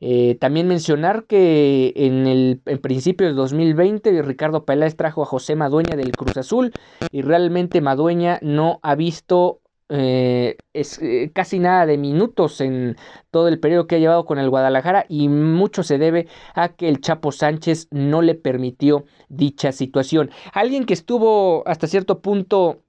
Eh, 0.02 0.36
también 0.40 0.68
mencionar 0.68 1.26
que 1.26 1.94
en 1.96 2.26
el 2.26 2.62
en 2.66 2.78
principio 2.80 3.28
de 3.28 3.34
2020 3.34 4.22
Ricardo 4.22 4.66
Peláez 4.66 4.96
trajo 4.96 5.24
a 5.24 5.26
José 5.26 5.56
Madueña 5.56 5.96
del 5.96 6.14
Cruz 6.14 6.38
Azul 6.38 6.72
y 7.12 7.22
realmente 7.22 7.82
Madueña 7.82 8.40
no 8.42 8.80
ha 8.82 8.96
visto 8.96 9.62
eh, 9.92 10.56
es, 10.74 11.00
eh, 11.02 11.32
casi 11.34 11.58
nada 11.58 11.88
de 11.88 11.98
minutos 11.98 12.62
en 12.62 12.96
todo 13.32 13.48
el 13.48 13.60
periodo 13.60 13.88
que 13.88 13.96
ha 13.96 14.00
llevado 14.00 14.26
con 14.26 14.38
el 14.38 14.50
Guadalajara 14.50 15.06
y 15.10 15.30
mucho 15.30 15.82
se 15.82 15.98
debe 15.98 16.28
a 16.54 16.70
que 16.70 16.88
el 16.88 17.02
Chapo 17.02 17.32
Sánchez 17.32 17.88
no 17.90 18.22
le 18.22 18.36
permitió 18.36 19.06
dicha 19.30 19.72
situación. 19.72 20.30
Alguien 20.54 20.86
que 20.86 20.94
estuvo 20.94 21.68
hasta 21.68 21.88
cierto 21.88 22.20
punto 22.20 22.84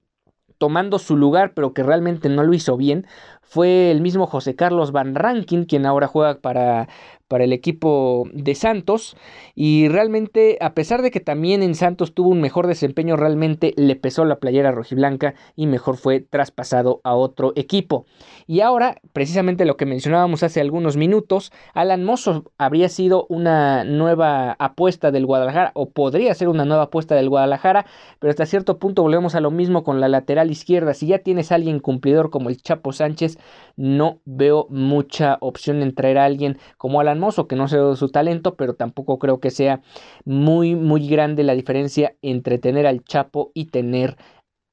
tomando 0.59 0.99
su 0.99 1.17
lugar, 1.17 1.53
pero 1.55 1.73
que 1.73 1.81
realmente 1.81 2.29
no 2.29 2.43
lo 2.43 2.53
hizo 2.53 2.77
bien, 2.77 3.07
fue 3.51 3.91
el 3.91 3.99
mismo 3.99 4.27
José 4.27 4.55
Carlos 4.55 4.93
Van 4.93 5.13
Rankin, 5.13 5.65
quien 5.65 5.85
ahora 5.85 6.07
juega 6.07 6.35
para, 6.39 6.87
para 7.27 7.43
el 7.43 7.51
equipo 7.51 8.29
de 8.33 8.55
Santos. 8.55 9.17
Y 9.55 9.89
realmente, 9.89 10.57
a 10.61 10.73
pesar 10.73 11.01
de 11.01 11.11
que 11.11 11.19
también 11.19 11.61
en 11.61 11.75
Santos 11.75 12.13
tuvo 12.13 12.29
un 12.29 12.39
mejor 12.39 12.67
desempeño, 12.67 13.17
realmente 13.17 13.73
le 13.75 13.97
pesó 13.97 14.23
la 14.23 14.39
playera 14.39 14.71
rojiblanca 14.71 15.33
y 15.57 15.67
mejor 15.67 15.97
fue 15.97 16.21
traspasado 16.21 17.01
a 17.03 17.13
otro 17.13 17.51
equipo. 17.57 18.05
Y 18.47 18.61
ahora, 18.61 19.01
precisamente 19.11 19.65
lo 19.65 19.75
que 19.75 19.85
mencionábamos 19.85 20.43
hace 20.43 20.61
algunos 20.61 20.95
minutos, 20.95 21.51
Alan 21.73 22.05
Mozo 22.05 22.51
habría 22.57 22.87
sido 22.87 23.25
una 23.27 23.83
nueva 23.83 24.57
apuesta 24.59 25.11
del 25.11 25.25
Guadalajara, 25.25 25.71
o 25.73 25.89
podría 25.89 26.33
ser 26.35 26.47
una 26.47 26.63
nueva 26.63 26.83
apuesta 26.83 27.15
del 27.15 27.27
Guadalajara, 27.27 27.85
pero 28.19 28.31
hasta 28.31 28.45
cierto 28.45 28.77
punto 28.79 29.03
volvemos 29.03 29.35
a 29.35 29.41
lo 29.41 29.51
mismo 29.51 29.83
con 29.83 29.99
la 29.99 30.07
lateral 30.07 30.51
izquierda. 30.51 30.93
Si 30.93 31.07
ya 31.07 31.19
tienes 31.19 31.51
a 31.51 31.55
alguien 31.55 31.79
cumplidor 31.79 32.29
como 32.29 32.49
el 32.49 32.61
Chapo 32.61 32.93
Sánchez, 32.93 33.37
no 33.75 34.21
veo 34.25 34.67
mucha 34.69 35.37
opción 35.41 35.81
en 35.81 35.95
traer 35.95 36.17
a 36.17 36.25
alguien 36.25 36.57
como 36.77 36.99
Alan 36.99 37.19
Mozo, 37.19 37.47
que 37.47 37.55
no 37.55 37.67
sé 37.67 37.77
su 37.95 38.09
talento, 38.09 38.55
pero 38.55 38.75
tampoco 38.75 39.19
creo 39.19 39.39
que 39.39 39.51
sea 39.51 39.81
muy, 40.25 40.75
muy 40.75 41.07
grande 41.07 41.43
la 41.43 41.53
diferencia 41.53 42.15
entre 42.21 42.57
tener 42.57 42.87
al 42.87 43.03
Chapo 43.03 43.51
y 43.53 43.65
tener 43.65 44.17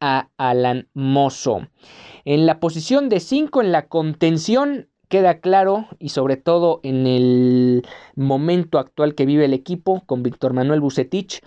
a 0.00 0.28
Alan 0.37 0.88
Mozo. 0.94 1.68
En 2.25 2.46
la 2.46 2.60
posición 2.60 3.08
de 3.08 3.20
5 3.20 3.62
en 3.62 3.72
la 3.72 3.88
contención 3.88 4.88
queda 5.08 5.40
claro 5.40 5.87
y 5.98 6.10
sobre 6.10 6.37
todo 6.37 6.80
en 6.82 7.06
el 7.06 7.87
momento 8.14 8.78
actual 8.78 9.14
que 9.14 9.26
vive 9.26 9.46
el 9.46 9.54
equipo 9.54 10.02
con 10.06 10.22
Víctor 10.22 10.52
Manuel 10.52 10.80
Bucetich 10.80 11.40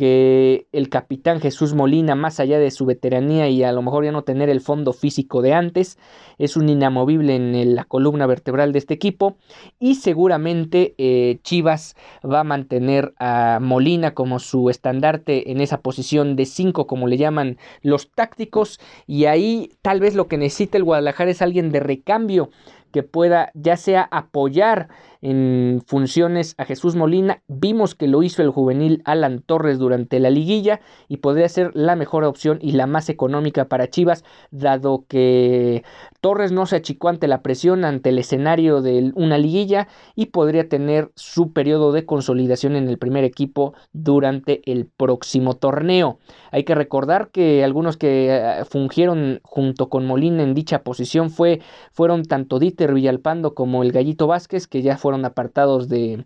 que 0.00 0.66
el 0.72 0.88
capitán 0.88 1.42
Jesús 1.42 1.74
Molina, 1.74 2.14
más 2.14 2.40
allá 2.40 2.58
de 2.58 2.70
su 2.70 2.86
veteranía 2.86 3.50
y 3.50 3.64
a 3.64 3.70
lo 3.70 3.82
mejor 3.82 4.06
ya 4.06 4.12
no 4.12 4.24
tener 4.24 4.48
el 4.48 4.62
fondo 4.62 4.94
físico 4.94 5.42
de 5.42 5.52
antes, 5.52 5.98
es 6.38 6.56
un 6.56 6.70
inamovible 6.70 7.36
en 7.36 7.74
la 7.74 7.84
columna 7.84 8.26
vertebral 8.26 8.72
de 8.72 8.78
este 8.78 8.94
equipo. 8.94 9.36
Y 9.78 9.96
seguramente 9.96 10.94
eh, 10.96 11.40
Chivas 11.42 11.96
va 12.24 12.40
a 12.40 12.44
mantener 12.44 13.12
a 13.18 13.58
Molina 13.60 14.14
como 14.14 14.38
su 14.38 14.70
estandarte 14.70 15.52
en 15.52 15.60
esa 15.60 15.82
posición 15.82 16.34
de 16.34 16.46
5 16.46 16.86
como 16.86 17.06
le 17.06 17.18
llaman 17.18 17.58
los 17.82 18.10
tácticos. 18.10 18.80
Y 19.06 19.26
ahí 19.26 19.68
tal 19.82 20.00
vez 20.00 20.14
lo 20.14 20.28
que 20.28 20.38
necesita 20.38 20.78
el 20.78 20.84
Guadalajara 20.84 21.30
es 21.30 21.42
alguien 21.42 21.72
de 21.72 21.80
recambio 21.80 22.48
que 22.90 23.02
pueda 23.02 23.50
ya 23.54 23.76
sea 23.76 24.08
apoyar 24.10 24.88
en 25.22 25.82
funciones 25.86 26.54
a 26.58 26.64
Jesús 26.64 26.96
Molina. 26.96 27.42
Vimos 27.48 27.94
que 27.94 28.08
lo 28.08 28.22
hizo 28.22 28.42
el 28.42 28.50
juvenil 28.50 29.02
Alan 29.04 29.42
Torres 29.44 29.78
durante 29.78 30.20
la 30.20 30.30
liguilla 30.30 30.80
y 31.08 31.18
podría 31.18 31.48
ser 31.48 31.70
la 31.74 31.96
mejor 31.96 32.24
opción 32.24 32.58
y 32.60 32.72
la 32.72 32.86
más 32.86 33.08
económica 33.08 33.66
para 33.66 33.88
Chivas, 33.88 34.24
dado 34.50 35.04
que 35.08 35.82
Torres 36.20 36.52
no 36.52 36.66
se 36.66 36.76
achicó 36.76 37.08
ante 37.08 37.28
la 37.28 37.42
presión, 37.42 37.84
ante 37.84 38.10
el 38.10 38.18
escenario 38.18 38.82
de 38.82 39.12
una 39.14 39.38
liguilla 39.38 39.88
y 40.14 40.26
podría 40.26 40.68
tener 40.68 41.10
su 41.14 41.52
periodo 41.52 41.92
de 41.92 42.06
consolidación 42.06 42.76
en 42.76 42.88
el 42.88 42.98
primer 42.98 43.24
equipo 43.24 43.74
durante 43.92 44.62
el 44.70 44.86
próximo 44.86 45.56
torneo. 45.56 46.18
Hay 46.50 46.64
que 46.64 46.74
recordar 46.74 47.30
que 47.30 47.64
algunos 47.64 47.96
que 47.96 48.28
eh, 48.30 48.64
fungieron 48.64 49.40
junto 49.42 49.88
con 49.88 50.06
Molina 50.06 50.42
en 50.42 50.54
dicha 50.54 50.82
posición 50.82 51.30
fue, 51.30 51.60
fueron 51.92 52.24
tanto 52.24 52.58
Dieter 52.58 52.94
Villalpando 52.94 53.54
como 53.54 53.82
el 53.82 53.92
Gallito 53.92 54.26
Vázquez, 54.26 54.66
que 54.66 54.82
ya 54.82 54.96
fueron 54.96 55.09
apartados 55.24 55.88
de, 55.88 56.24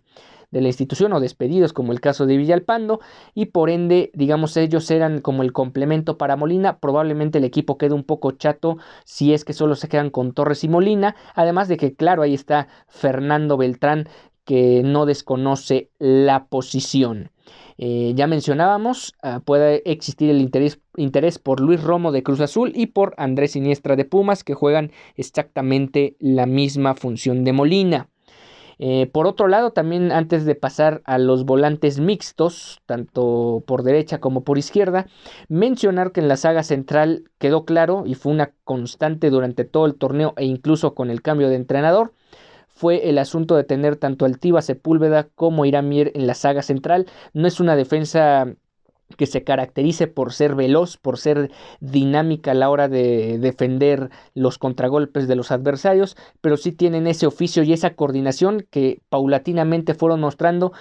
la 0.51 0.67
institución 0.67 1.11
o 1.11 1.19
despedidos 1.19 1.73
como 1.73 1.91
el 1.91 1.99
caso 1.99 2.25
de 2.25 2.37
Villalpando 2.37 3.01
y 3.33 3.47
por 3.47 3.69
ende 3.69 4.09
digamos 4.13 4.55
ellos 4.55 4.89
eran 4.89 5.19
como 5.19 5.43
el 5.43 5.51
complemento 5.51 6.17
para 6.17 6.37
Molina 6.37 6.79
probablemente 6.79 7.39
el 7.39 7.43
equipo 7.43 7.77
quede 7.77 7.93
un 7.93 8.05
poco 8.05 8.31
chato 8.31 8.77
si 9.03 9.33
es 9.33 9.43
que 9.43 9.51
solo 9.51 9.75
se 9.75 9.89
quedan 9.89 10.11
con 10.11 10.31
Torres 10.31 10.63
y 10.63 10.69
Molina 10.69 11.17
además 11.33 11.67
de 11.67 11.75
que 11.75 11.93
claro 11.93 12.21
ahí 12.21 12.33
está 12.33 12.69
Fernando 12.87 13.57
Beltrán 13.57 14.07
que 14.45 14.81
no 14.81 15.05
desconoce 15.05 15.89
la 15.99 16.45
posición 16.45 17.31
eh, 17.77 18.13
ya 18.15 18.27
mencionábamos, 18.27 19.15
ah, 19.21 19.41
puede 19.43 19.89
existir 19.89 20.29
el 20.29 20.39
interés 20.39 21.39
por 21.39 21.59
Luis 21.59 21.83
Romo 21.83 22.11
de 22.11 22.23
Cruz 22.23 22.39
Azul 22.39 22.71
y 22.73 22.87
por 22.87 23.13
Andrés 23.17 23.51
Siniestra 23.51 23.95
de 23.95 24.05
Pumas, 24.05 24.43
que 24.43 24.53
juegan 24.53 24.91
exactamente 25.15 26.15
la 26.19 26.45
misma 26.45 26.95
función 26.95 27.43
de 27.43 27.53
Molina. 27.53 28.09
Eh, 28.79 29.07
por 29.07 29.27
otro 29.27 29.47
lado, 29.47 29.71
también 29.71 30.11
antes 30.11 30.45
de 30.45 30.55
pasar 30.55 31.01
a 31.05 31.17
los 31.17 31.45
volantes 31.45 31.99
mixtos, 31.99 32.81
tanto 32.85 33.63
por 33.67 33.83
derecha 33.83 34.19
como 34.19 34.43
por 34.43 34.57
izquierda, 34.57 35.07
mencionar 35.47 36.11
que 36.11 36.21
en 36.21 36.27
la 36.27 36.37
saga 36.37 36.63
central 36.63 37.23
quedó 37.37 37.65
claro 37.65 38.03
y 38.05 38.15
fue 38.15 38.31
una 38.33 38.53
constante 38.63 39.29
durante 39.29 39.65
todo 39.65 39.85
el 39.85 39.95
torneo 39.95 40.33
e 40.37 40.45
incluso 40.45 40.93
con 40.95 41.09
el 41.09 41.21
cambio 41.21 41.49
de 41.49 41.55
entrenador, 41.55 42.13
fue 42.67 43.09
el 43.09 43.17
asunto 43.17 43.55
de 43.55 43.63
tener 43.63 43.95
tanto 43.95 44.25
Altiva 44.25 44.61
Sepúlveda 44.61 45.29
como 45.35 45.65
Iramier 45.65 46.11
en 46.13 46.27
la 46.27 46.33
saga 46.33 46.61
central. 46.61 47.07
No 47.33 47.47
es 47.47 47.59
una 47.61 47.75
defensa 47.77 48.53
que 49.17 49.27
se 49.27 49.43
caracterice 49.43 50.07
por 50.07 50.33
ser 50.33 50.55
veloz, 50.55 50.97
por 50.97 51.17
ser 51.17 51.51
dinámica 51.79 52.51
a 52.51 52.55
la 52.55 52.69
hora 52.69 52.87
de 52.87 53.37
defender 53.39 54.09
los 54.33 54.57
contragolpes 54.57 55.27
de 55.27 55.35
los 55.35 55.51
adversarios, 55.51 56.17
pero 56.41 56.57
sí 56.57 56.71
tienen 56.71 57.07
ese 57.07 57.27
oficio 57.27 57.63
y 57.63 57.73
esa 57.73 57.95
coordinación 57.95 58.65
que 58.69 59.01
paulatinamente 59.09 59.93
fueron 59.93 60.21
mostrando, 60.21 60.73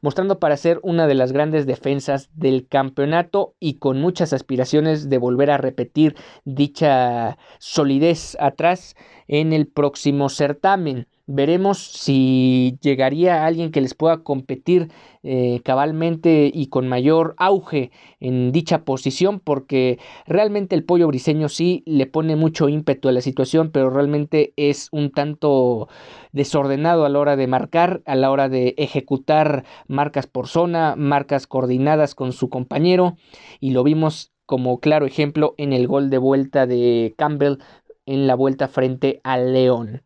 mostrando 0.00 0.38
para 0.38 0.56
ser 0.56 0.78
una 0.82 1.06
de 1.06 1.14
las 1.14 1.32
grandes 1.32 1.66
defensas 1.66 2.30
del 2.34 2.66
campeonato 2.68 3.54
y 3.58 3.74
con 3.74 4.00
muchas 4.00 4.32
aspiraciones 4.32 5.08
de 5.08 5.18
volver 5.18 5.50
a 5.50 5.58
repetir 5.58 6.14
dicha 6.44 7.36
solidez 7.58 8.36
atrás 8.40 8.94
en 9.28 9.52
el 9.52 9.66
próximo 9.66 10.28
certamen. 10.28 11.08
Veremos 11.34 11.78
si 11.78 12.76
llegaría 12.82 13.46
alguien 13.46 13.70
que 13.70 13.80
les 13.80 13.94
pueda 13.94 14.18
competir 14.18 14.90
eh, 15.22 15.62
cabalmente 15.64 16.50
y 16.52 16.66
con 16.66 16.88
mayor 16.88 17.34
auge 17.38 17.90
en 18.20 18.52
dicha 18.52 18.84
posición, 18.84 19.40
porque 19.40 19.98
realmente 20.26 20.74
el 20.74 20.84
pollo 20.84 21.06
briseño 21.06 21.48
sí 21.48 21.84
le 21.86 22.04
pone 22.04 22.36
mucho 22.36 22.68
ímpetu 22.68 23.08
a 23.08 23.12
la 23.12 23.22
situación, 23.22 23.70
pero 23.70 23.88
realmente 23.88 24.52
es 24.56 24.88
un 24.92 25.10
tanto 25.10 25.88
desordenado 26.32 27.06
a 27.06 27.08
la 27.08 27.18
hora 27.18 27.36
de 27.36 27.46
marcar, 27.46 28.02
a 28.04 28.14
la 28.14 28.30
hora 28.30 28.50
de 28.50 28.74
ejecutar 28.76 29.64
marcas 29.88 30.26
por 30.26 30.48
zona, 30.48 30.96
marcas 30.98 31.46
coordinadas 31.46 32.14
con 32.14 32.32
su 32.32 32.50
compañero, 32.50 33.16
y 33.58 33.70
lo 33.70 33.84
vimos 33.84 34.34
como 34.44 34.80
claro 34.80 35.06
ejemplo 35.06 35.54
en 35.56 35.72
el 35.72 35.86
gol 35.86 36.10
de 36.10 36.18
vuelta 36.18 36.66
de 36.66 37.14
Campbell 37.16 37.56
en 38.04 38.26
la 38.26 38.34
vuelta 38.34 38.68
frente 38.68 39.22
al 39.24 39.54
León. 39.54 40.02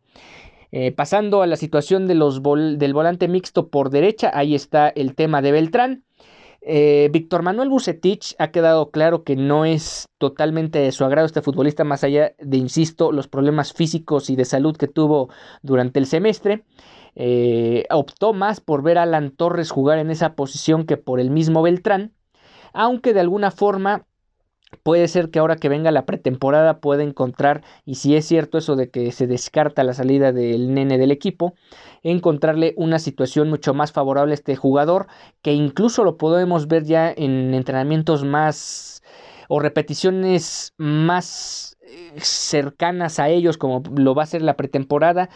Eh, 0.71 0.91
pasando 0.91 1.41
a 1.41 1.47
la 1.47 1.55
situación 1.55 2.07
de 2.07 2.15
los 2.15 2.41
del 2.43 2.93
volante 2.93 3.27
mixto 3.27 3.69
por 3.69 3.89
derecha, 3.89 4.31
ahí 4.33 4.55
está 4.55 4.89
el 4.89 5.15
tema 5.15 5.41
de 5.41 5.51
Beltrán. 5.51 6.03
Eh, 6.61 7.09
Víctor 7.13 7.43
Manuel 7.43 7.69
Bucetich 7.69 8.35
ha 8.39 8.51
quedado 8.51 8.91
claro 8.91 9.23
que 9.23 9.37
no 9.37 9.63
es 9.63 10.09
totalmente 10.17 10.79
de 10.79 10.91
su 10.91 11.05
agrado 11.05 11.25
este 11.25 11.41
futbolista, 11.41 11.85
más 11.85 12.03
allá 12.03 12.33
de, 12.39 12.57
insisto, 12.57 13.11
los 13.11 13.27
problemas 13.27 13.71
físicos 13.71 14.29
y 14.29 14.35
de 14.35 14.43
salud 14.43 14.75
que 14.75 14.87
tuvo 14.87 15.29
durante 15.61 15.99
el 15.99 16.07
semestre. 16.07 16.65
Eh, 17.15 17.85
optó 17.89 18.33
más 18.33 18.59
por 18.59 18.83
ver 18.83 18.97
a 18.97 19.03
Alan 19.03 19.31
Torres 19.31 19.71
jugar 19.71 19.97
en 19.99 20.11
esa 20.11 20.35
posición 20.35 20.85
que 20.85 20.97
por 20.97 21.19
el 21.19 21.31
mismo 21.31 21.61
Beltrán, 21.61 22.13
aunque 22.73 23.13
de 23.13 23.21
alguna 23.21 23.51
forma 23.51 24.05
Puede 24.83 25.07
ser 25.07 25.29
que 25.29 25.39
ahora 25.39 25.55
que 25.55 25.69
venga 25.69 25.91
la 25.91 26.05
pretemporada 26.05 26.79
pueda 26.79 27.03
encontrar, 27.03 27.63
y 27.85 27.95
si 27.95 28.15
es 28.15 28.25
cierto 28.25 28.57
eso 28.57 28.75
de 28.75 28.89
que 28.89 29.11
se 29.13 29.25
descarta 29.25 29.83
la 29.83 29.93
salida 29.93 30.33
del 30.33 30.73
nene 30.73 30.97
del 30.97 31.11
equipo, 31.11 31.55
encontrarle 32.03 32.73
una 32.75 32.99
situación 32.99 33.49
mucho 33.49 33.73
más 33.73 33.93
favorable 33.93 34.33
a 34.33 34.35
este 34.35 34.57
jugador, 34.57 35.07
que 35.41 35.53
incluso 35.53 36.03
lo 36.03 36.17
podemos 36.17 36.67
ver 36.67 36.83
ya 36.83 37.11
en 37.15 37.53
entrenamientos 37.53 38.25
más 38.25 39.01
o 39.47 39.59
repeticiones 39.59 40.73
más 40.77 41.77
eh, 41.81 42.19
cercanas 42.19 43.19
a 43.19 43.29
ellos 43.29 43.57
como 43.57 43.81
lo 43.95 44.13
va 44.13 44.23
a 44.23 44.25
ser 44.25 44.41
la 44.41 44.57
pretemporada 44.57 45.29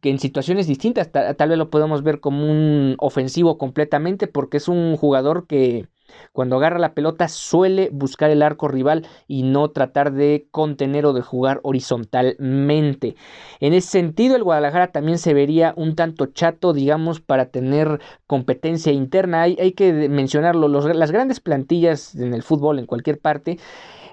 que 0.00 0.08
en 0.08 0.18
situaciones 0.18 0.66
distintas 0.66 1.12
tal 1.12 1.48
vez 1.50 1.58
lo 1.58 1.68
podemos 1.68 2.02
ver 2.02 2.20
como 2.20 2.50
un 2.50 2.96
ofensivo 2.98 3.58
completamente 3.58 4.26
porque 4.26 4.56
es 4.56 4.68
un 4.68 4.96
jugador 4.96 5.46
que 5.46 5.86
cuando 6.32 6.56
agarra 6.56 6.78
la 6.78 6.94
pelota 6.94 7.28
suele 7.28 7.90
buscar 7.92 8.30
el 8.30 8.42
arco 8.42 8.68
rival 8.68 9.06
y 9.26 9.42
no 9.42 9.70
tratar 9.70 10.12
de 10.12 10.48
contener 10.50 11.06
o 11.06 11.12
de 11.12 11.22
jugar 11.22 11.60
horizontalmente. 11.62 13.16
En 13.60 13.72
ese 13.72 13.88
sentido, 13.88 14.36
el 14.36 14.44
Guadalajara 14.44 14.92
también 14.92 15.18
se 15.18 15.34
vería 15.34 15.74
un 15.76 15.94
tanto 15.94 16.26
chato, 16.26 16.72
digamos, 16.72 17.20
para 17.20 17.46
tener 17.46 18.00
competencia 18.26 18.92
interna. 18.92 19.42
Hay, 19.42 19.72
que 19.72 20.08
mencionarlo, 20.08 20.68
las 20.68 21.10
grandes 21.10 21.40
plantillas 21.40 22.14
en 22.14 22.34
el 22.34 22.42
fútbol, 22.42 22.78
en 22.78 22.86
cualquier 22.86 23.18
parte, 23.18 23.58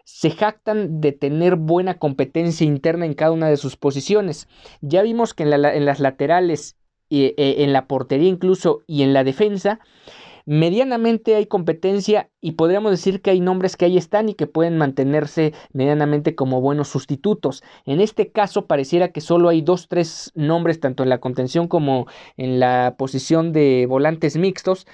se 0.05 0.29
jactan 0.31 1.01
de 1.01 1.11
tener 1.11 1.55
buena 1.55 1.97
competencia 1.97 2.65
interna 2.65 3.05
en 3.05 3.15
cada 3.15 3.31
una 3.31 3.49
de 3.49 3.57
sus 3.57 3.75
posiciones. 3.75 4.47
Ya 4.81 5.01
vimos 5.01 5.33
que 5.33 5.43
en, 5.43 5.85
las 5.85 5.99
laterales, 5.99 6.77
eh, 7.09 7.33
en 7.37 7.73
la 7.73 7.87
portería 7.87 8.29
incluso 8.29 8.83
y 8.87 9.01
en 9.01 9.13
la 9.13 9.23
defensa, 9.23 9.79
medianamente 10.45 11.35
hay 11.35 11.47
competencia 11.47 12.29
y 12.39 12.53
podríamos 12.53 12.91
decir 12.91 13.21
que 13.21 13.31
hay 13.31 13.39
nombres 13.39 13.77
que 13.77 13.85
ahí 13.85 13.97
están 13.97 14.29
y 14.29 14.35
que 14.35 14.47
pueden 14.47 14.77
mantenerse 14.77 15.53
medianamente 15.73 16.35
como 16.35 16.61
buenos 16.61 16.87
sustitutos. 16.87 17.63
En 17.85 17.99
este 17.99 18.31
caso 18.31 18.67
pareciera 18.67 19.11
que 19.11 19.21
solo 19.21 19.49
hay 19.49 19.61
dos, 19.61 19.87
tres 19.87 20.31
nombres 20.35 20.79
tanto 20.79 21.03
en 21.03 21.09
la 21.09 21.19
contención 21.19 21.67
como 21.67 22.07
en 22.37 22.59
la 22.59 22.95
posición 22.97 23.53
de 23.53 23.85
volantes 23.89 24.37
mixtos 24.37 24.85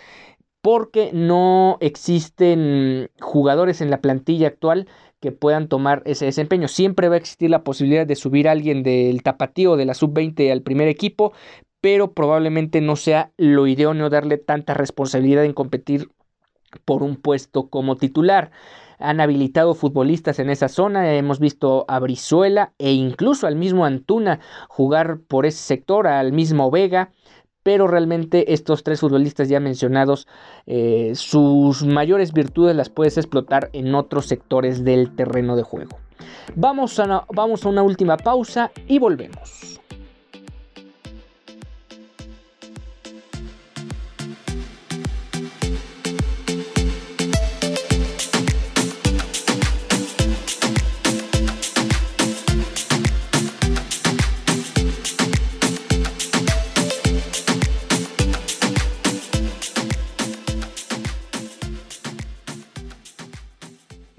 porque 0.61 1.11
no 1.13 1.77
existen 1.81 3.09
jugadores 3.19 3.81
en 3.81 3.89
la 3.89 3.99
plantilla 3.99 4.47
actual 4.47 4.87
que 5.19 5.31
puedan 5.31 5.67
tomar 5.67 6.01
ese 6.05 6.25
desempeño. 6.25 6.67
Siempre 6.67 7.09
va 7.09 7.15
a 7.15 7.17
existir 7.17 7.49
la 7.49 7.63
posibilidad 7.63 8.07
de 8.07 8.15
subir 8.15 8.47
a 8.47 8.51
alguien 8.51 8.83
del 8.83 9.21
tapatío 9.23 9.75
de 9.75 9.85
la 9.85 9.93
sub-20 9.93 10.51
al 10.51 10.61
primer 10.61 10.87
equipo, 10.87 11.33
pero 11.81 12.13
probablemente 12.13 12.79
no 12.79 12.95
sea 12.95 13.31
lo 13.37 13.67
idóneo 13.67 14.09
darle 14.09 14.37
tanta 14.37 14.73
responsabilidad 14.75 15.43
en 15.43 15.53
competir 15.53 16.09
por 16.85 17.03
un 17.03 17.15
puesto 17.15 17.69
como 17.69 17.97
titular. 17.97 18.51
Han 18.99 19.19
habilitado 19.19 19.73
futbolistas 19.73 20.37
en 20.37 20.51
esa 20.51 20.69
zona, 20.69 21.15
hemos 21.15 21.39
visto 21.39 21.85
a 21.87 21.99
Brizuela 21.99 22.71
e 22.77 22.93
incluso 22.93 23.47
al 23.47 23.55
mismo 23.55 23.83
Antuna 23.83 24.39
jugar 24.69 25.19
por 25.27 25.47
ese 25.47 25.57
sector, 25.57 26.05
al 26.05 26.31
mismo 26.31 26.69
Vega, 26.69 27.09
pero 27.63 27.87
realmente 27.87 28.53
estos 28.53 28.83
tres 28.83 28.99
futbolistas 28.99 29.49
ya 29.49 29.59
mencionados, 29.59 30.27
eh, 30.67 31.13
sus 31.15 31.83
mayores 31.83 32.31
virtudes 32.31 32.75
las 32.75 32.89
puedes 32.89 33.17
explotar 33.17 33.69
en 33.73 33.93
otros 33.95 34.27
sectores 34.27 34.83
del 34.83 35.15
terreno 35.15 35.55
de 35.55 35.63
juego. 35.63 35.97
Vamos 36.55 36.99
a, 36.99 37.25
vamos 37.33 37.65
a 37.65 37.69
una 37.69 37.81
última 37.81 38.17
pausa 38.17 38.71
y 38.87 38.99
volvemos. 38.99 39.80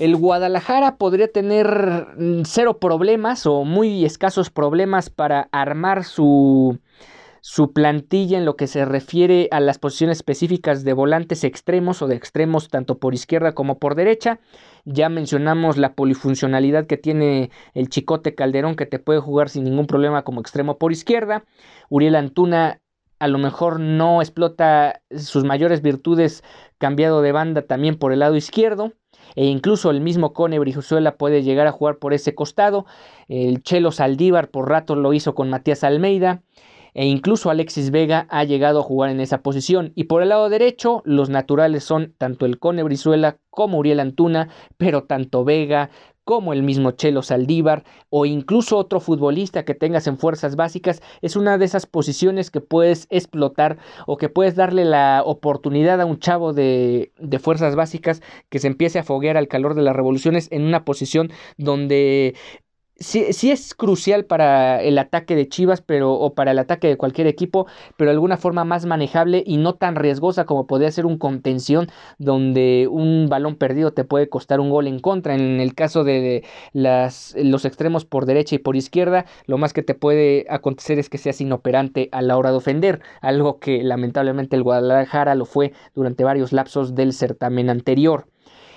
El 0.02 0.16
Guadalajara 0.16 0.96
podría 0.96 1.30
tener 1.30 2.08
mm, 2.18 2.42
cero 2.44 2.80
problemas 2.80 3.46
o 3.46 3.62
muy 3.62 4.04
escasos 4.04 4.50
problemas 4.50 5.10
para 5.10 5.48
armar 5.52 6.02
su, 6.02 6.80
su 7.40 7.72
plantilla 7.72 8.36
en 8.36 8.44
lo 8.44 8.56
que 8.56 8.66
se 8.66 8.84
refiere 8.84 9.46
a 9.52 9.60
las 9.60 9.78
posiciones 9.78 10.18
específicas 10.18 10.82
de 10.82 10.92
volantes 10.92 11.44
extremos 11.44 12.02
o 12.02 12.08
de 12.08 12.16
extremos 12.16 12.68
tanto 12.68 12.98
por 12.98 13.14
izquierda 13.14 13.54
como 13.54 13.78
por 13.78 13.94
derecha. 13.94 14.40
Ya 14.84 15.08
mencionamos 15.08 15.76
la 15.76 15.94
polifuncionalidad 15.94 16.88
que 16.88 16.96
tiene 16.96 17.52
el 17.72 17.88
Chicote 17.88 18.34
Calderón 18.34 18.74
que 18.74 18.86
te 18.86 18.98
puede 18.98 19.20
jugar 19.20 19.50
sin 19.50 19.62
ningún 19.62 19.86
problema 19.86 20.24
como 20.24 20.40
extremo 20.40 20.78
por 20.78 20.90
izquierda. 20.90 21.44
Uriel 21.90 22.16
Antuna 22.16 22.80
a 23.20 23.28
lo 23.28 23.38
mejor 23.38 23.78
no 23.78 24.20
explota 24.20 25.00
sus 25.16 25.44
mayores 25.44 25.80
virtudes 25.80 26.42
cambiado 26.78 27.22
de 27.22 27.30
banda 27.30 27.62
también 27.62 27.96
por 27.96 28.12
el 28.12 28.18
lado 28.18 28.34
izquierdo 28.34 28.94
e 29.34 29.46
incluso 29.46 29.90
el 29.90 30.00
mismo 30.00 30.32
Cone 30.32 30.58
Brizuela 30.58 31.16
puede 31.16 31.42
llegar 31.42 31.66
a 31.66 31.72
jugar 31.72 31.98
por 31.98 32.12
ese 32.12 32.34
costado. 32.34 32.86
El 33.28 33.62
Chelo 33.62 33.92
Saldívar 33.92 34.50
por 34.50 34.68
rato 34.68 34.96
lo 34.96 35.12
hizo 35.12 35.34
con 35.34 35.50
Matías 35.50 35.84
Almeida 35.84 36.42
e 36.94 37.06
incluso 37.06 37.50
Alexis 37.50 37.90
Vega 37.90 38.26
ha 38.28 38.44
llegado 38.44 38.80
a 38.80 38.82
jugar 38.82 39.10
en 39.10 39.20
esa 39.20 39.42
posición. 39.42 39.92
Y 39.94 40.04
por 40.04 40.22
el 40.22 40.28
lado 40.28 40.48
derecho, 40.48 41.02
los 41.04 41.30
naturales 41.30 41.84
son 41.84 42.14
tanto 42.18 42.44
el 42.46 42.58
Cone 42.58 42.82
Brizuela 42.82 43.38
como 43.50 43.78
Uriel 43.78 44.00
Antuna, 44.00 44.48
pero 44.76 45.04
tanto 45.04 45.44
Vega 45.44 45.90
como 46.24 46.52
el 46.52 46.62
mismo 46.62 46.92
Chelo 46.92 47.22
Saldívar 47.22 47.84
o 48.10 48.26
incluso 48.26 48.76
otro 48.76 49.00
futbolista 49.00 49.64
que 49.64 49.74
tengas 49.74 50.06
en 50.06 50.18
fuerzas 50.18 50.56
básicas, 50.56 51.02
es 51.20 51.36
una 51.36 51.58
de 51.58 51.64
esas 51.64 51.86
posiciones 51.86 52.50
que 52.50 52.60
puedes 52.60 53.06
explotar 53.10 53.78
o 54.06 54.16
que 54.16 54.28
puedes 54.28 54.54
darle 54.54 54.84
la 54.84 55.22
oportunidad 55.24 56.00
a 56.00 56.06
un 56.06 56.18
chavo 56.18 56.52
de, 56.52 57.12
de 57.18 57.38
fuerzas 57.38 57.74
básicas 57.76 58.22
que 58.48 58.58
se 58.58 58.68
empiece 58.68 58.98
a 58.98 59.04
foguear 59.04 59.36
al 59.36 59.48
calor 59.48 59.74
de 59.74 59.82
las 59.82 59.96
revoluciones 59.96 60.48
en 60.50 60.62
una 60.62 60.84
posición 60.84 61.30
donde 61.56 62.34
sí, 62.96 63.50
es 63.50 63.74
crucial 63.74 64.24
para 64.24 64.82
el 64.82 64.98
ataque 64.98 65.34
de 65.36 65.48
Chivas, 65.48 65.80
pero, 65.82 66.12
o 66.14 66.34
para 66.34 66.52
el 66.52 66.58
ataque 66.58 66.88
de 66.88 66.96
cualquier 66.96 67.26
equipo, 67.26 67.66
pero 67.96 68.10
de 68.10 68.14
alguna 68.14 68.36
forma 68.36 68.64
más 68.64 68.86
manejable 68.86 69.42
y 69.46 69.56
no 69.56 69.74
tan 69.74 69.96
riesgosa 69.96 70.44
como 70.46 70.66
podría 70.66 70.90
ser 70.90 71.06
un 71.06 71.18
contención 71.18 71.88
donde 72.18 72.88
un 72.90 73.28
balón 73.28 73.56
perdido 73.56 73.92
te 73.92 74.04
puede 74.04 74.28
costar 74.28 74.60
un 74.60 74.70
gol 74.70 74.86
en 74.86 75.00
contra. 75.00 75.34
En 75.34 75.60
el 75.60 75.74
caso 75.74 76.04
de 76.04 76.44
las, 76.72 77.34
los 77.36 77.64
extremos 77.64 78.04
por 78.04 78.26
derecha 78.26 78.54
y 78.56 78.58
por 78.58 78.76
izquierda, 78.76 79.26
lo 79.46 79.58
más 79.58 79.72
que 79.72 79.82
te 79.82 79.94
puede 79.94 80.46
acontecer 80.48 80.98
es 80.98 81.08
que 81.08 81.18
seas 81.18 81.40
inoperante 81.40 82.08
a 82.12 82.22
la 82.22 82.36
hora 82.36 82.50
de 82.50 82.56
ofender, 82.56 83.00
algo 83.20 83.58
que 83.58 83.82
lamentablemente 83.82 84.56
el 84.56 84.62
Guadalajara 84.62 85.34
lo 85.34 85.44
fue 85.44 85.72
durante 85.94 86.24
varios 86.24 86.52
lapsos 86.52 86.94
del 86.94 87.12
certamen 87.12 87.70
anterior. 87.70 88.26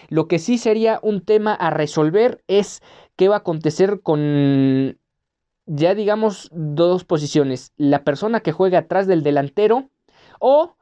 Lo 0.10 0.28
que 0.28 0.40
sí 0.40 0.58
sería 0.58 1.00
un 1.02 1.22
tema 1.22 1.54
a 1.54 1.70
resolver 1.70 2.44
es 2.48 2.82
qué 3.16 3.30
va 3.30 3.36
a 3.36 3.40
acontecer 3.40 4.02
con 4.02 4.98
ya 5.68 5.96
digamos 5.96 6.50
dos 6.52 7.06
posiciones, 7.06 7.74
la 7.78 8.04
persona 8.04 8.42
que 8.42 8.52
juega 8.52 8.80
atrás 8.80 9.08
del 9.08 9.24
delantero 9.24 9.90
o 10.40 10.76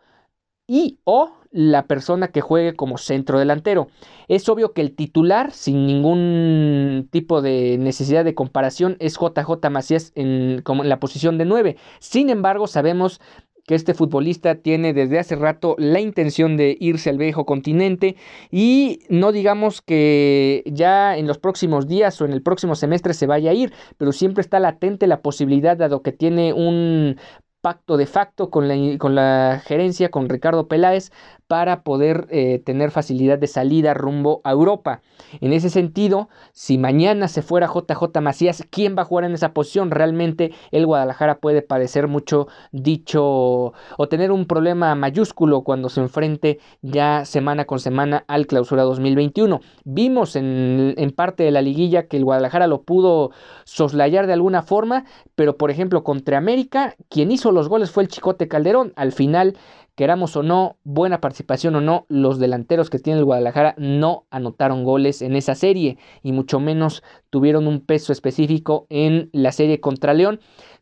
y 0.67 0.99
o 1.03 1.33
la 1.51 1.87
persona 1.87 2.29
que 2.29 2.41
juegue 2.41 2.75
como 2.75 2.97
centro 2.97 3.37
delantero. 3.37 3.87
Es 4.27 4.49
obvio 4.49 4.73
que 4.73 4.81
el 4.81 4.95
titular, 4.95 5.51
sin 5.51 5.85
ningún 5.85 7.07
tipo 7.11 7.41
de 7.41 7.77
necesidad 7.77 8.25
de 8.25 8.33
comparación, 8.33 8.97
es 8.99 9.17
JJ 9.17 9.69
Macías 9.69 10.11
en, 10.15 10.61
como 10.63 10.83
en 10.83 10.89
la 10.89 10.99
posición 10.99 11.37
de 11.37 11.45
9. 11.45 11.77
Sin 11.99 12.29
embargo, 12.29 12.67
sabemos 12.67 13.21
que 13.65 13.75
este 13.75 13.93
futbolista 13.93 14.55
tiene 14.55 14.93
desde 14.93 15.19
hace 15.19 15.35
rato 15.35 15.75
la 15.77 15.99
intención 15.99 16.57
de 16.57 16.77
irse 16.79 17.09
al 17.09 17.17
viejo 17.17 17.45
continente. 17.45 18.15
Y 18.51 18.99
no 19.09 19.31
digamos 19.31 19.81
que 19.81 20.63
ya 20.65 21.17
en 21.17 21.27
los 21.27 21.37
próximos 21.37 21.87
días 21.87 22.19
o 22.21 22.25
en 22.25 22.33
el 22.33 22.41
próximo 22.41 22.75
semestre 22.75 23.13
se 23.13 23.27
vaya 23.27 23.51
a 23.51 23.53
ir, 23.53 23.73
pero 23.97 24.11
siempre 24.11 24.41
está 24.41 24.59
latente 24.59 25.07
la 25.07 25.21
posibilidad 25.21 25.77
dado 25.77 26.01
que 26.01 26.11
tiene 26.11 26.53
un 26.53 27.17
pacto 27.63 27.95
de 27.95 28.05
facto 28.05 28.49
con 28.49 28.67
la, 28.67 28.75
con 28.97 29.15
la 29.15 29.61
gerencia, 29.65 30.09
con 30.09 30.27
Ricardo 30.27 30.67
Peláez, 30.67 31.11
para 31.53 31.83
poder 31.83 32.25
eh, 32.31 32.63
tener 32.65 32.89
facilidad 32.89 33.37
de 33.37 33.45
salida 33.45 33.93
rumbo 33.93 34.41
a 34.43 34.49
Europa. 34.49 35.03
En 35.39 35.53
ese 35.53 35.69
sentido, 35.69 36.27
si 36.51 36.79
mañana 36.79 37.27
se 37.27 37.43
fuera 37.43 37.67
JJ 37.67 38.21
Macías, 38.21 38.65
¿quién 38.71 38.95
va 38.97 39.03
a 39.03 39.05
jugar 39.05 39.25
en 39.25 39.33
esa 39.33 39.53
posición? 39.53 39.91
Realmente 39.91 40.51
el 40.71 40.87
Guadalajara 40.87 41.37
puede 41.37 41.61
padecer 41.61 42.07
mucho 42.07 42.47
dicho 42.71 43.73
o 43.97 44.07
tener 44.09 44.31
un 44.31 44.47
problema 44.47 44.95
mayúsculo 44.95 45.61
cuando 45.61 45.89
se 45.89 46.01
enfrente 46.01 46.57
ya 46.81 47.23
semana 47.23 47.65
con 47.65 47.77
semana 47.79 48.25
al 48.27 48.47
clausura 48.47 48.81
2021. 48.81 49.59
Vimos 49.83 50.35
en, 50.35 50.95
en 50.97 51.11
parte 51.11 51.43
de 51.43 51.51
la 51.51 51.61
liguilla 51.61 52.07
que 52.07 52.17
el 52.17 52.25
Guadalajara 52.25 52.65
lo 52.65 52.81
pudo 52.81 53.29
soslayar 53.63 54.25
de 54.25 54.33
alguna 54.33 54.63
forma, 54.63 55.05
pero 55.35 55.55
por 55.55 55.69
ejemplo 55.69 56.03
contra 56.03 56.39
América, 56.39 56.95
quien 57.09 57.31
hizo 57.31 57.51
los 57.51 57.69
goles 57.69 57.91
fue 57.91 58.01
el 58.01 58.09
Chicote 58.09 58.47
Calderón. 58.47 58.91
Al 58.95 59.11
final 59.11 59.55
queramos 59.95 60.35
o 60.35 60.43
no, 60.43 60.77
buena 60.83 61.21
participación 61.21 61.75
o 61.75 61.81
no, 61.81 62.05
los 62.09 62.39
delanteros 62.39 62.89
que 62.89 62.99
tiene 62.99 63.19
el 63.19 63.25
Guadalajara 63.25 63.75
no 63.77 64.25
anotaron 64.31 64.83
goles 64.83 65.21
en 65.21 65.35
esa 65.35 65.55
serie 65.55 65.97
y 66.23 66.31
mucho 66.31 66.59
menos 66.59 67.03
tuvieron 67.29 67.67
un 67.67 67.81
peso 67.81 68.11
específico 68.11 68.87
en 68.89 69.29
la 69.33 69.51
serie 69.51 69.79
contra 69.79 70.13
León. 70.13 70.39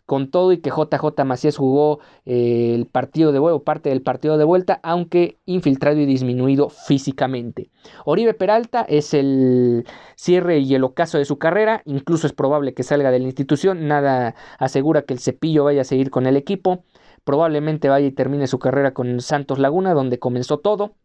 Con 0.08 0.30
todo 0.30 0.52
y 0.52 0.58
que 0.58 0.72
JJ 0.72 1.24
Macías 1.24 1.56
jugó 1.56 2.00
eh, 2.26 2.74
el 2.76 2.86
partido 2.86 3.32
de 3.32 3.40
vuelta, 3.40 3.64
parte 3.64 3.90
del 3.90 4.02
partido 4.02 4.38
de 4.38 4.44
vuelta, 4.44 4.82
aunque 4.84 5.38
infiltrado 5.46 6.00
y 6.00 6.06
disminuido 6.06 6.68
físicamente. 6.68 7.70
Oribe 8.04 8.34
Peralta 8.34 8.82
es 8.82 9.14
el 9.14 9.86
cierre 10.16 10.58
y 10.60 10.76
el 10.76 10.84
ocaso 10.84 11.18
de 11.18 11.24
su 11.24 11.38
carrera, 11.38 11.82
incluso 11.86 12.28
es 12.28 12.34
probable 12.34 12.74
que 12.74 12.84
salga 12.84 13.10
de 13.10 13.20
la 13.20 13.26
institución, 13.26 13.88
nada 13.88 14.36
asegura 14.60 15.04
que 15.04 15.14
el 15.14 15.20
cepillo 15.20 15.64
vaya 15.64 15.82
a 15.82 15.86
seguir 15.86 16.10
con 16.10 16.28
el 16.28 16.36
equipo. 16.36 16.84
Probablemente 17.24 17.90
vaya 17.90 18.08
y 18.08 18.12
termine 18.12 18.48
su 18.48 18.60
carrera 18.60 18.94
con 18.94 19.22
Santos 19.22 19.60
Laguna, 19.60 19.94
donde 19.94 20.20
comenzó 20.20 20.60
todo. 20.60 20.96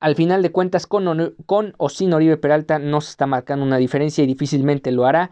Al 0.00 0.14
final 0.14 0.42
de 0.42 0.50
cuentas, 0.50 0.86
con 0.86 1.06
o, 1.08 1.32
con 1.44 1.74
o 1.76 1.88
sin 1.90 2.14
Oribe 2.14 2.38
Peralta 2.38 2.78
no 2.78 3.02
se 3.02 3.10
está 3.10 3.26
marcando 3.26 3.66
una 3.66 3.76
diferencia 3.76 4.24
y 4.24 4.26
difícilmente 4.26 4.92
lo 4.92 5.04
hará 5.04 5.30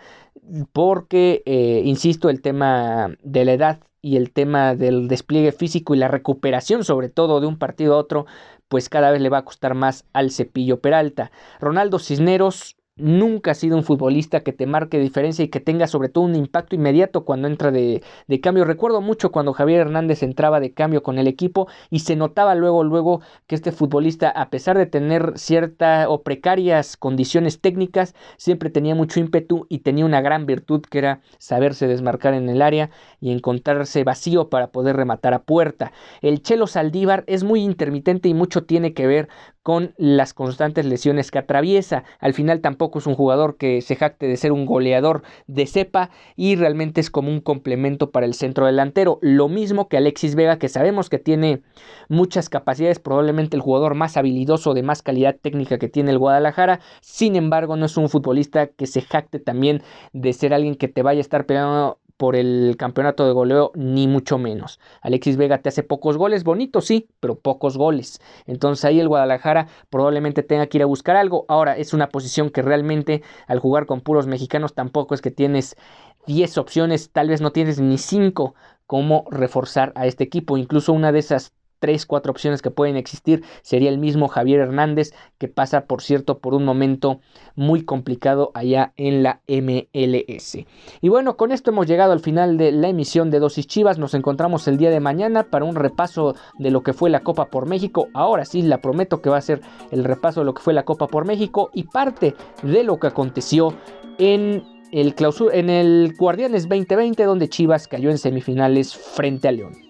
porque, 0.72 1.42
eh, 1.46 1.82
insisto, 1.84 2.30
el 2.30 2.42
tema 2.42 3.16
de 3.22 3.44
la 3.44 3.52
edad 3.52 3.80
y 4.00 4.16
el 4.16 4.32
tema 4.32 4.74
del 4.74 5.08
despliegue 5.08 5.52
físico 5.52 5.94
y 5.94 5.98
la 5.98 6.08
recuperación 6.08 6.84
sobre 6.84 7.08
todo 7.08 7.40
de 7.40 7.46
un 7.46 7.58
partido 7.58 7.94
a 7.94 7.98
otro, 7.98 8.26
pues 8.68 8.88
cada 8.88 9.10
vez 9.10 9.20
le 9.20 9.28
va 9.28 9.38
a 9.38 9.44
costar 9.44 9.74
más 9.74 10.04
al 10.12 10.30
cepillo 10.30 10.80
Peralta. 10.80 11.30
Ronaldo 11.60 11.98
Cisneros 11.98 12.77
nunca 12.98 13.52
ha 13.52 13.54
sido 13.54 13.76
un 13.76 13.84
futbolista 13.84 14.40
que 14.40 14.52
te 14.52 14.66
marque 14.66 14.98
diferencia 14.98 15.44
y 15.44 15.48
que 15.48 15.60
tenga 15.60 15.86
sobre 15.86 16.08
todo 16.08 16.24
un 16.24 16.34
impacto 16.34 16.74
inmediato 16.74 17.24
cuando 17.24 17.48
entra 17.48 17.70
de, 17.70 18.02
cambio. 18.42 18.64
Recuerdo 18.64 19.00
mucho 19.00 19.32
cuando 19.32 19.52
Javier 19.52 19.80
Hernández 19.80 20.22
entraba 20.22 20.60
de 20.60 20.72
cambio 20.72 21.02
con 21.02 21.18
el 21.18 21.26
equipo 21.26 21.68
y 21.90 22.00
se 22.00 22.16
notaba 22.16 22.54
luego, 22.54 22.84
luego 22.84 23.20
que 23.46 23.54
este 23.54 23.72
futbolista, 23.72 24.28
a 24.28 24.50
pesar 24.50 24.76
de 24.78 24.86
tener 24.86 25.32
ciertas 25.36 26.06
o 26.08 26.22
precarias 26.22 26.96
condiciones 26.96 27.60
técnicas, 27.60 28.14
siempre 28.36 28.70
tenía 28.70 28.94
mucho 28.94 29.20
ímpetu 29.20 29.66
y 29.68 29.78
tenía 29.78 30.04
una 30.04 30.20
gran 30.20 30.46
virtud 30.46 30.82
que 30.82 30.98
era 30.98 31.20
saberse 31.38 31.86
desmarcar 31.86 32.34
en 32.34 32.48
el 32.48 32.62
área 32.62 32.90
y 33.20 33.32
encontrarse 33.32 34.04
vacío 34.04 34.48
para 34.48 34.70
poder 34.70 34.96
rematar 34.96 35.34
a 35.34 35.42
puerta. 35.42 35.92
El 36.20 36.42
Chelo 36.42 36.66
Saldívar 36.66 37.24
es 37.26 37.44
muy 37.44 37.62
intermitente 37.62 38.28
y 38.28 38.34
mucho 38.34 38.64
tiene 38.64 38.94
que 38.94 39.06
ver 39.06 39.28
con 39.68 39.92
las 39.98 40.32
constantes 40.32 40.86
lesiones 40.86 41.30
que 41.30 41.40
atraviesa. 41.40 42.04
Al 42.20 42.32
final 42.32 42.62
tampoco 42.62 43.00
es 43.00 43.06
un 43.06 43.14
jugador 43.14 43.58
que 43.58 43.82
se 43.82 43.96
jacte 43.96 44.26
de 44.26 44.38
ser 44.38 44.50
un 44.50 44.64
goleador 44.64 45.20
de 45.46 45.66
cepa 45.66 46.08
y 46.36 46.56
realmente 46.56 47.02
es 47.02 47.10
como 47.10 47.28
un 47.28 47.42
complemento 47.42 48.10
para 48.10 48.24
el 48.24 48.32
centro 48.32 48.64
delantero. 48.64 49.18
Lo 49.20 49.50
mismo 49.50 49.90
que 49.90 49.98
Alexis 49.98 50.36
Vega, 50.36 50.58
que 50.58 50.70
sabemos 50.70 51.10
que 51.10 51.18
tiene 51.18 51.60
muchas 52.08 52.48
capacidades, 52.48 52.98
probablemente 52.98 53.58
el 53.58 53.62
jugador 53.62 53.94
más 53.94 54.16
habilidoso 54.16 54.72
de 54.72 54.82
más 54.82 55.02
calidad 55.02 55.36
técnica 55.36 55.76
que 55.76 55.90
tiene 55.90 56.12
el 56.12 56.18
Guadalajara. 56.18 56.80
Sin 57.02 57.36
embargo, 57.36 57.76
no 57.76 57.84
es 57.84 57.98
un 57.98 58.08
futbolista 58.08 58.68
que 58.68 58.86
se 58.86 59.02
jacte 59.02 59.38
también 59.38 59.82
de 60.14 60.32
ser 60.32 60.54
alguien 60.54 60.76
que 60.76 60.88
te 60.88 61.02
vaya 61.02 61.18
a 61.18 61.20
estar 61.20 61.44
peleando 61.44 61.98
por 62.18 62.36
el 62.36 62.74
campeonato 62.76 63.24
de 63.26 63.32
goleo, 63.32 63.70
ni 63.74 64.08
mucho 64.08 64.36
menos. 64.38 64.80
Alexis 65.00 65.36
Vega 65.36 65.62
te 65.62 65.70
hace 65.70 65.84
pocos 65.84 66.18
goles, 66.18 66.44
bonito 66.44 66.80
sí, 66.82 67.08
pero 67.20 67.38
pocos 67.38 67.78
goles. 67.78 68.20
Entonces 68.46 68.84
ahí 68.84 69.00
el 69.00 69.08
Guadalajara 69.08 69.68
probablemente 69.88 70.42
tenga 70.42 70.66
que 70.66 70.78
ir 70.78 70.82
a 70.82 70.86
buscar 70.86 71.16
algo. 71.16 71.46
Ahora 71.48 71.76
es 71.76 71.94
una 71.94 72.08
posición 72.10 72.50
que 72.50 72.60
realmente 72.60 73.22
al 73.46 73.60
jugar 73.60 73.86
con 73.86 74.00
puros 74.00 74.26
mexicanos 74.26 74.74
tampoco 74.74 75.14
es 75.14 75.22
que 75.22 75.30
tienes 75.30 75.76
10 76.26 76.58
opciones, 76.58 77.10
tal 77.10 77.28
vez 77.28 77.40
no 77.40 77.52
tienes 77.52 77.80
ni 77.80 77.98
5 77.98 78.54
cómo 78.86 79.24
reforzar 79.30 79.92
a 79.94 80.06
este 80.06 80.24
equipo. 80.24 80.56
Incluso 80.56 80.92
una 80.92 81.12
de 81.12 81.20
esas 81.20 81.54
tres, 81.78 82.06
cuatro 82.06 82.32
opciones 82.32 82.62
que 82.62 82.70
pueden 82.70 82.96
existir. 82.96 83.44
Sería 83.62 83.90
el 83.90 83.98
mismo 83.98 84.28
Javier 84.28 84.60
Hernández, 84.60 85.12
que 85.38 85.48
pasa, 85.48 85.86
por 85.86 86.02
cierto, 86.02 86.38
por 86.38 86.54
un 86.54 86.64
momento 86.64 87.20
muy 87.56 87.84
complicado 87.84 88.50
allá 88.54 88.92
en 88.96 89.22
la 89.22 89.40
MLS. 89.48 90.58
Y 91.00 91.08
bueno, 91.08 91.36
con 91.36 91.52
esto 91.52 91.70
hemos 91.70 91.86
llegado 91.86 92.12
al 92.12 92.20
final 92.20 92.58
de 92.58 92.72
la 92.72 92.88
emisión 92.88 93.30
de 93.30 93.40
Dosis 93.40 93.66
Chivas. 93.66 93.98
Nos 93.98 94.14
encontramos 94.14 94.68
el 94.68 94.78
día 94.78 94.90
de 94.90 95.00
mañana 95.00 95.44
para 95.44 95.64
un 95.64 95.74
repaso 95.74 96.34
de 96.58 96.70
lo 96.70 96.82
que 96.82 96.92
fue 96.92 97.10
la 97.10 97.20
Copa 97.20 97.46
por 97.46 97.66
México. 97.66 98.08
Ahora 98.14 98.44
sí, 98.44 98.62
la 98.62 98.80
prometo 98.80 99.20
que 99.20 99.30
va 99.30 99.38
a 99.38 99.42
ser 99.42 99.60
el 99.90 100.04
repaso 100.04 100.40
de 100.40 100.46
lo 100.46 100.54
que 100.54 100.62
fue 100.62 100.74
la 100.74 100.84
Copa 100.84 101.06
por 101.06 101.24
México 101.24 101.70
y 101.72 101.84
parte 101.84 102.34
de 102.62 102.82
lo 102.84 102.98
que 102.98 103.08
aconteció 103.08 103.74
en 104.18 104.64
el, 104.92 105.14
en 105.52 105.70
el 105.70 106.14
Guardianes 106.16 106.68
2020, 106.68 107.24
donde 107.24 107.48
Chivas 107.48 107.88
cayó 107.88 108.10
en 108.10 108.18
semifinales 108.18 108.96
frente 108.96 109.48
a 109.48 109.52
León. 109.52 109.87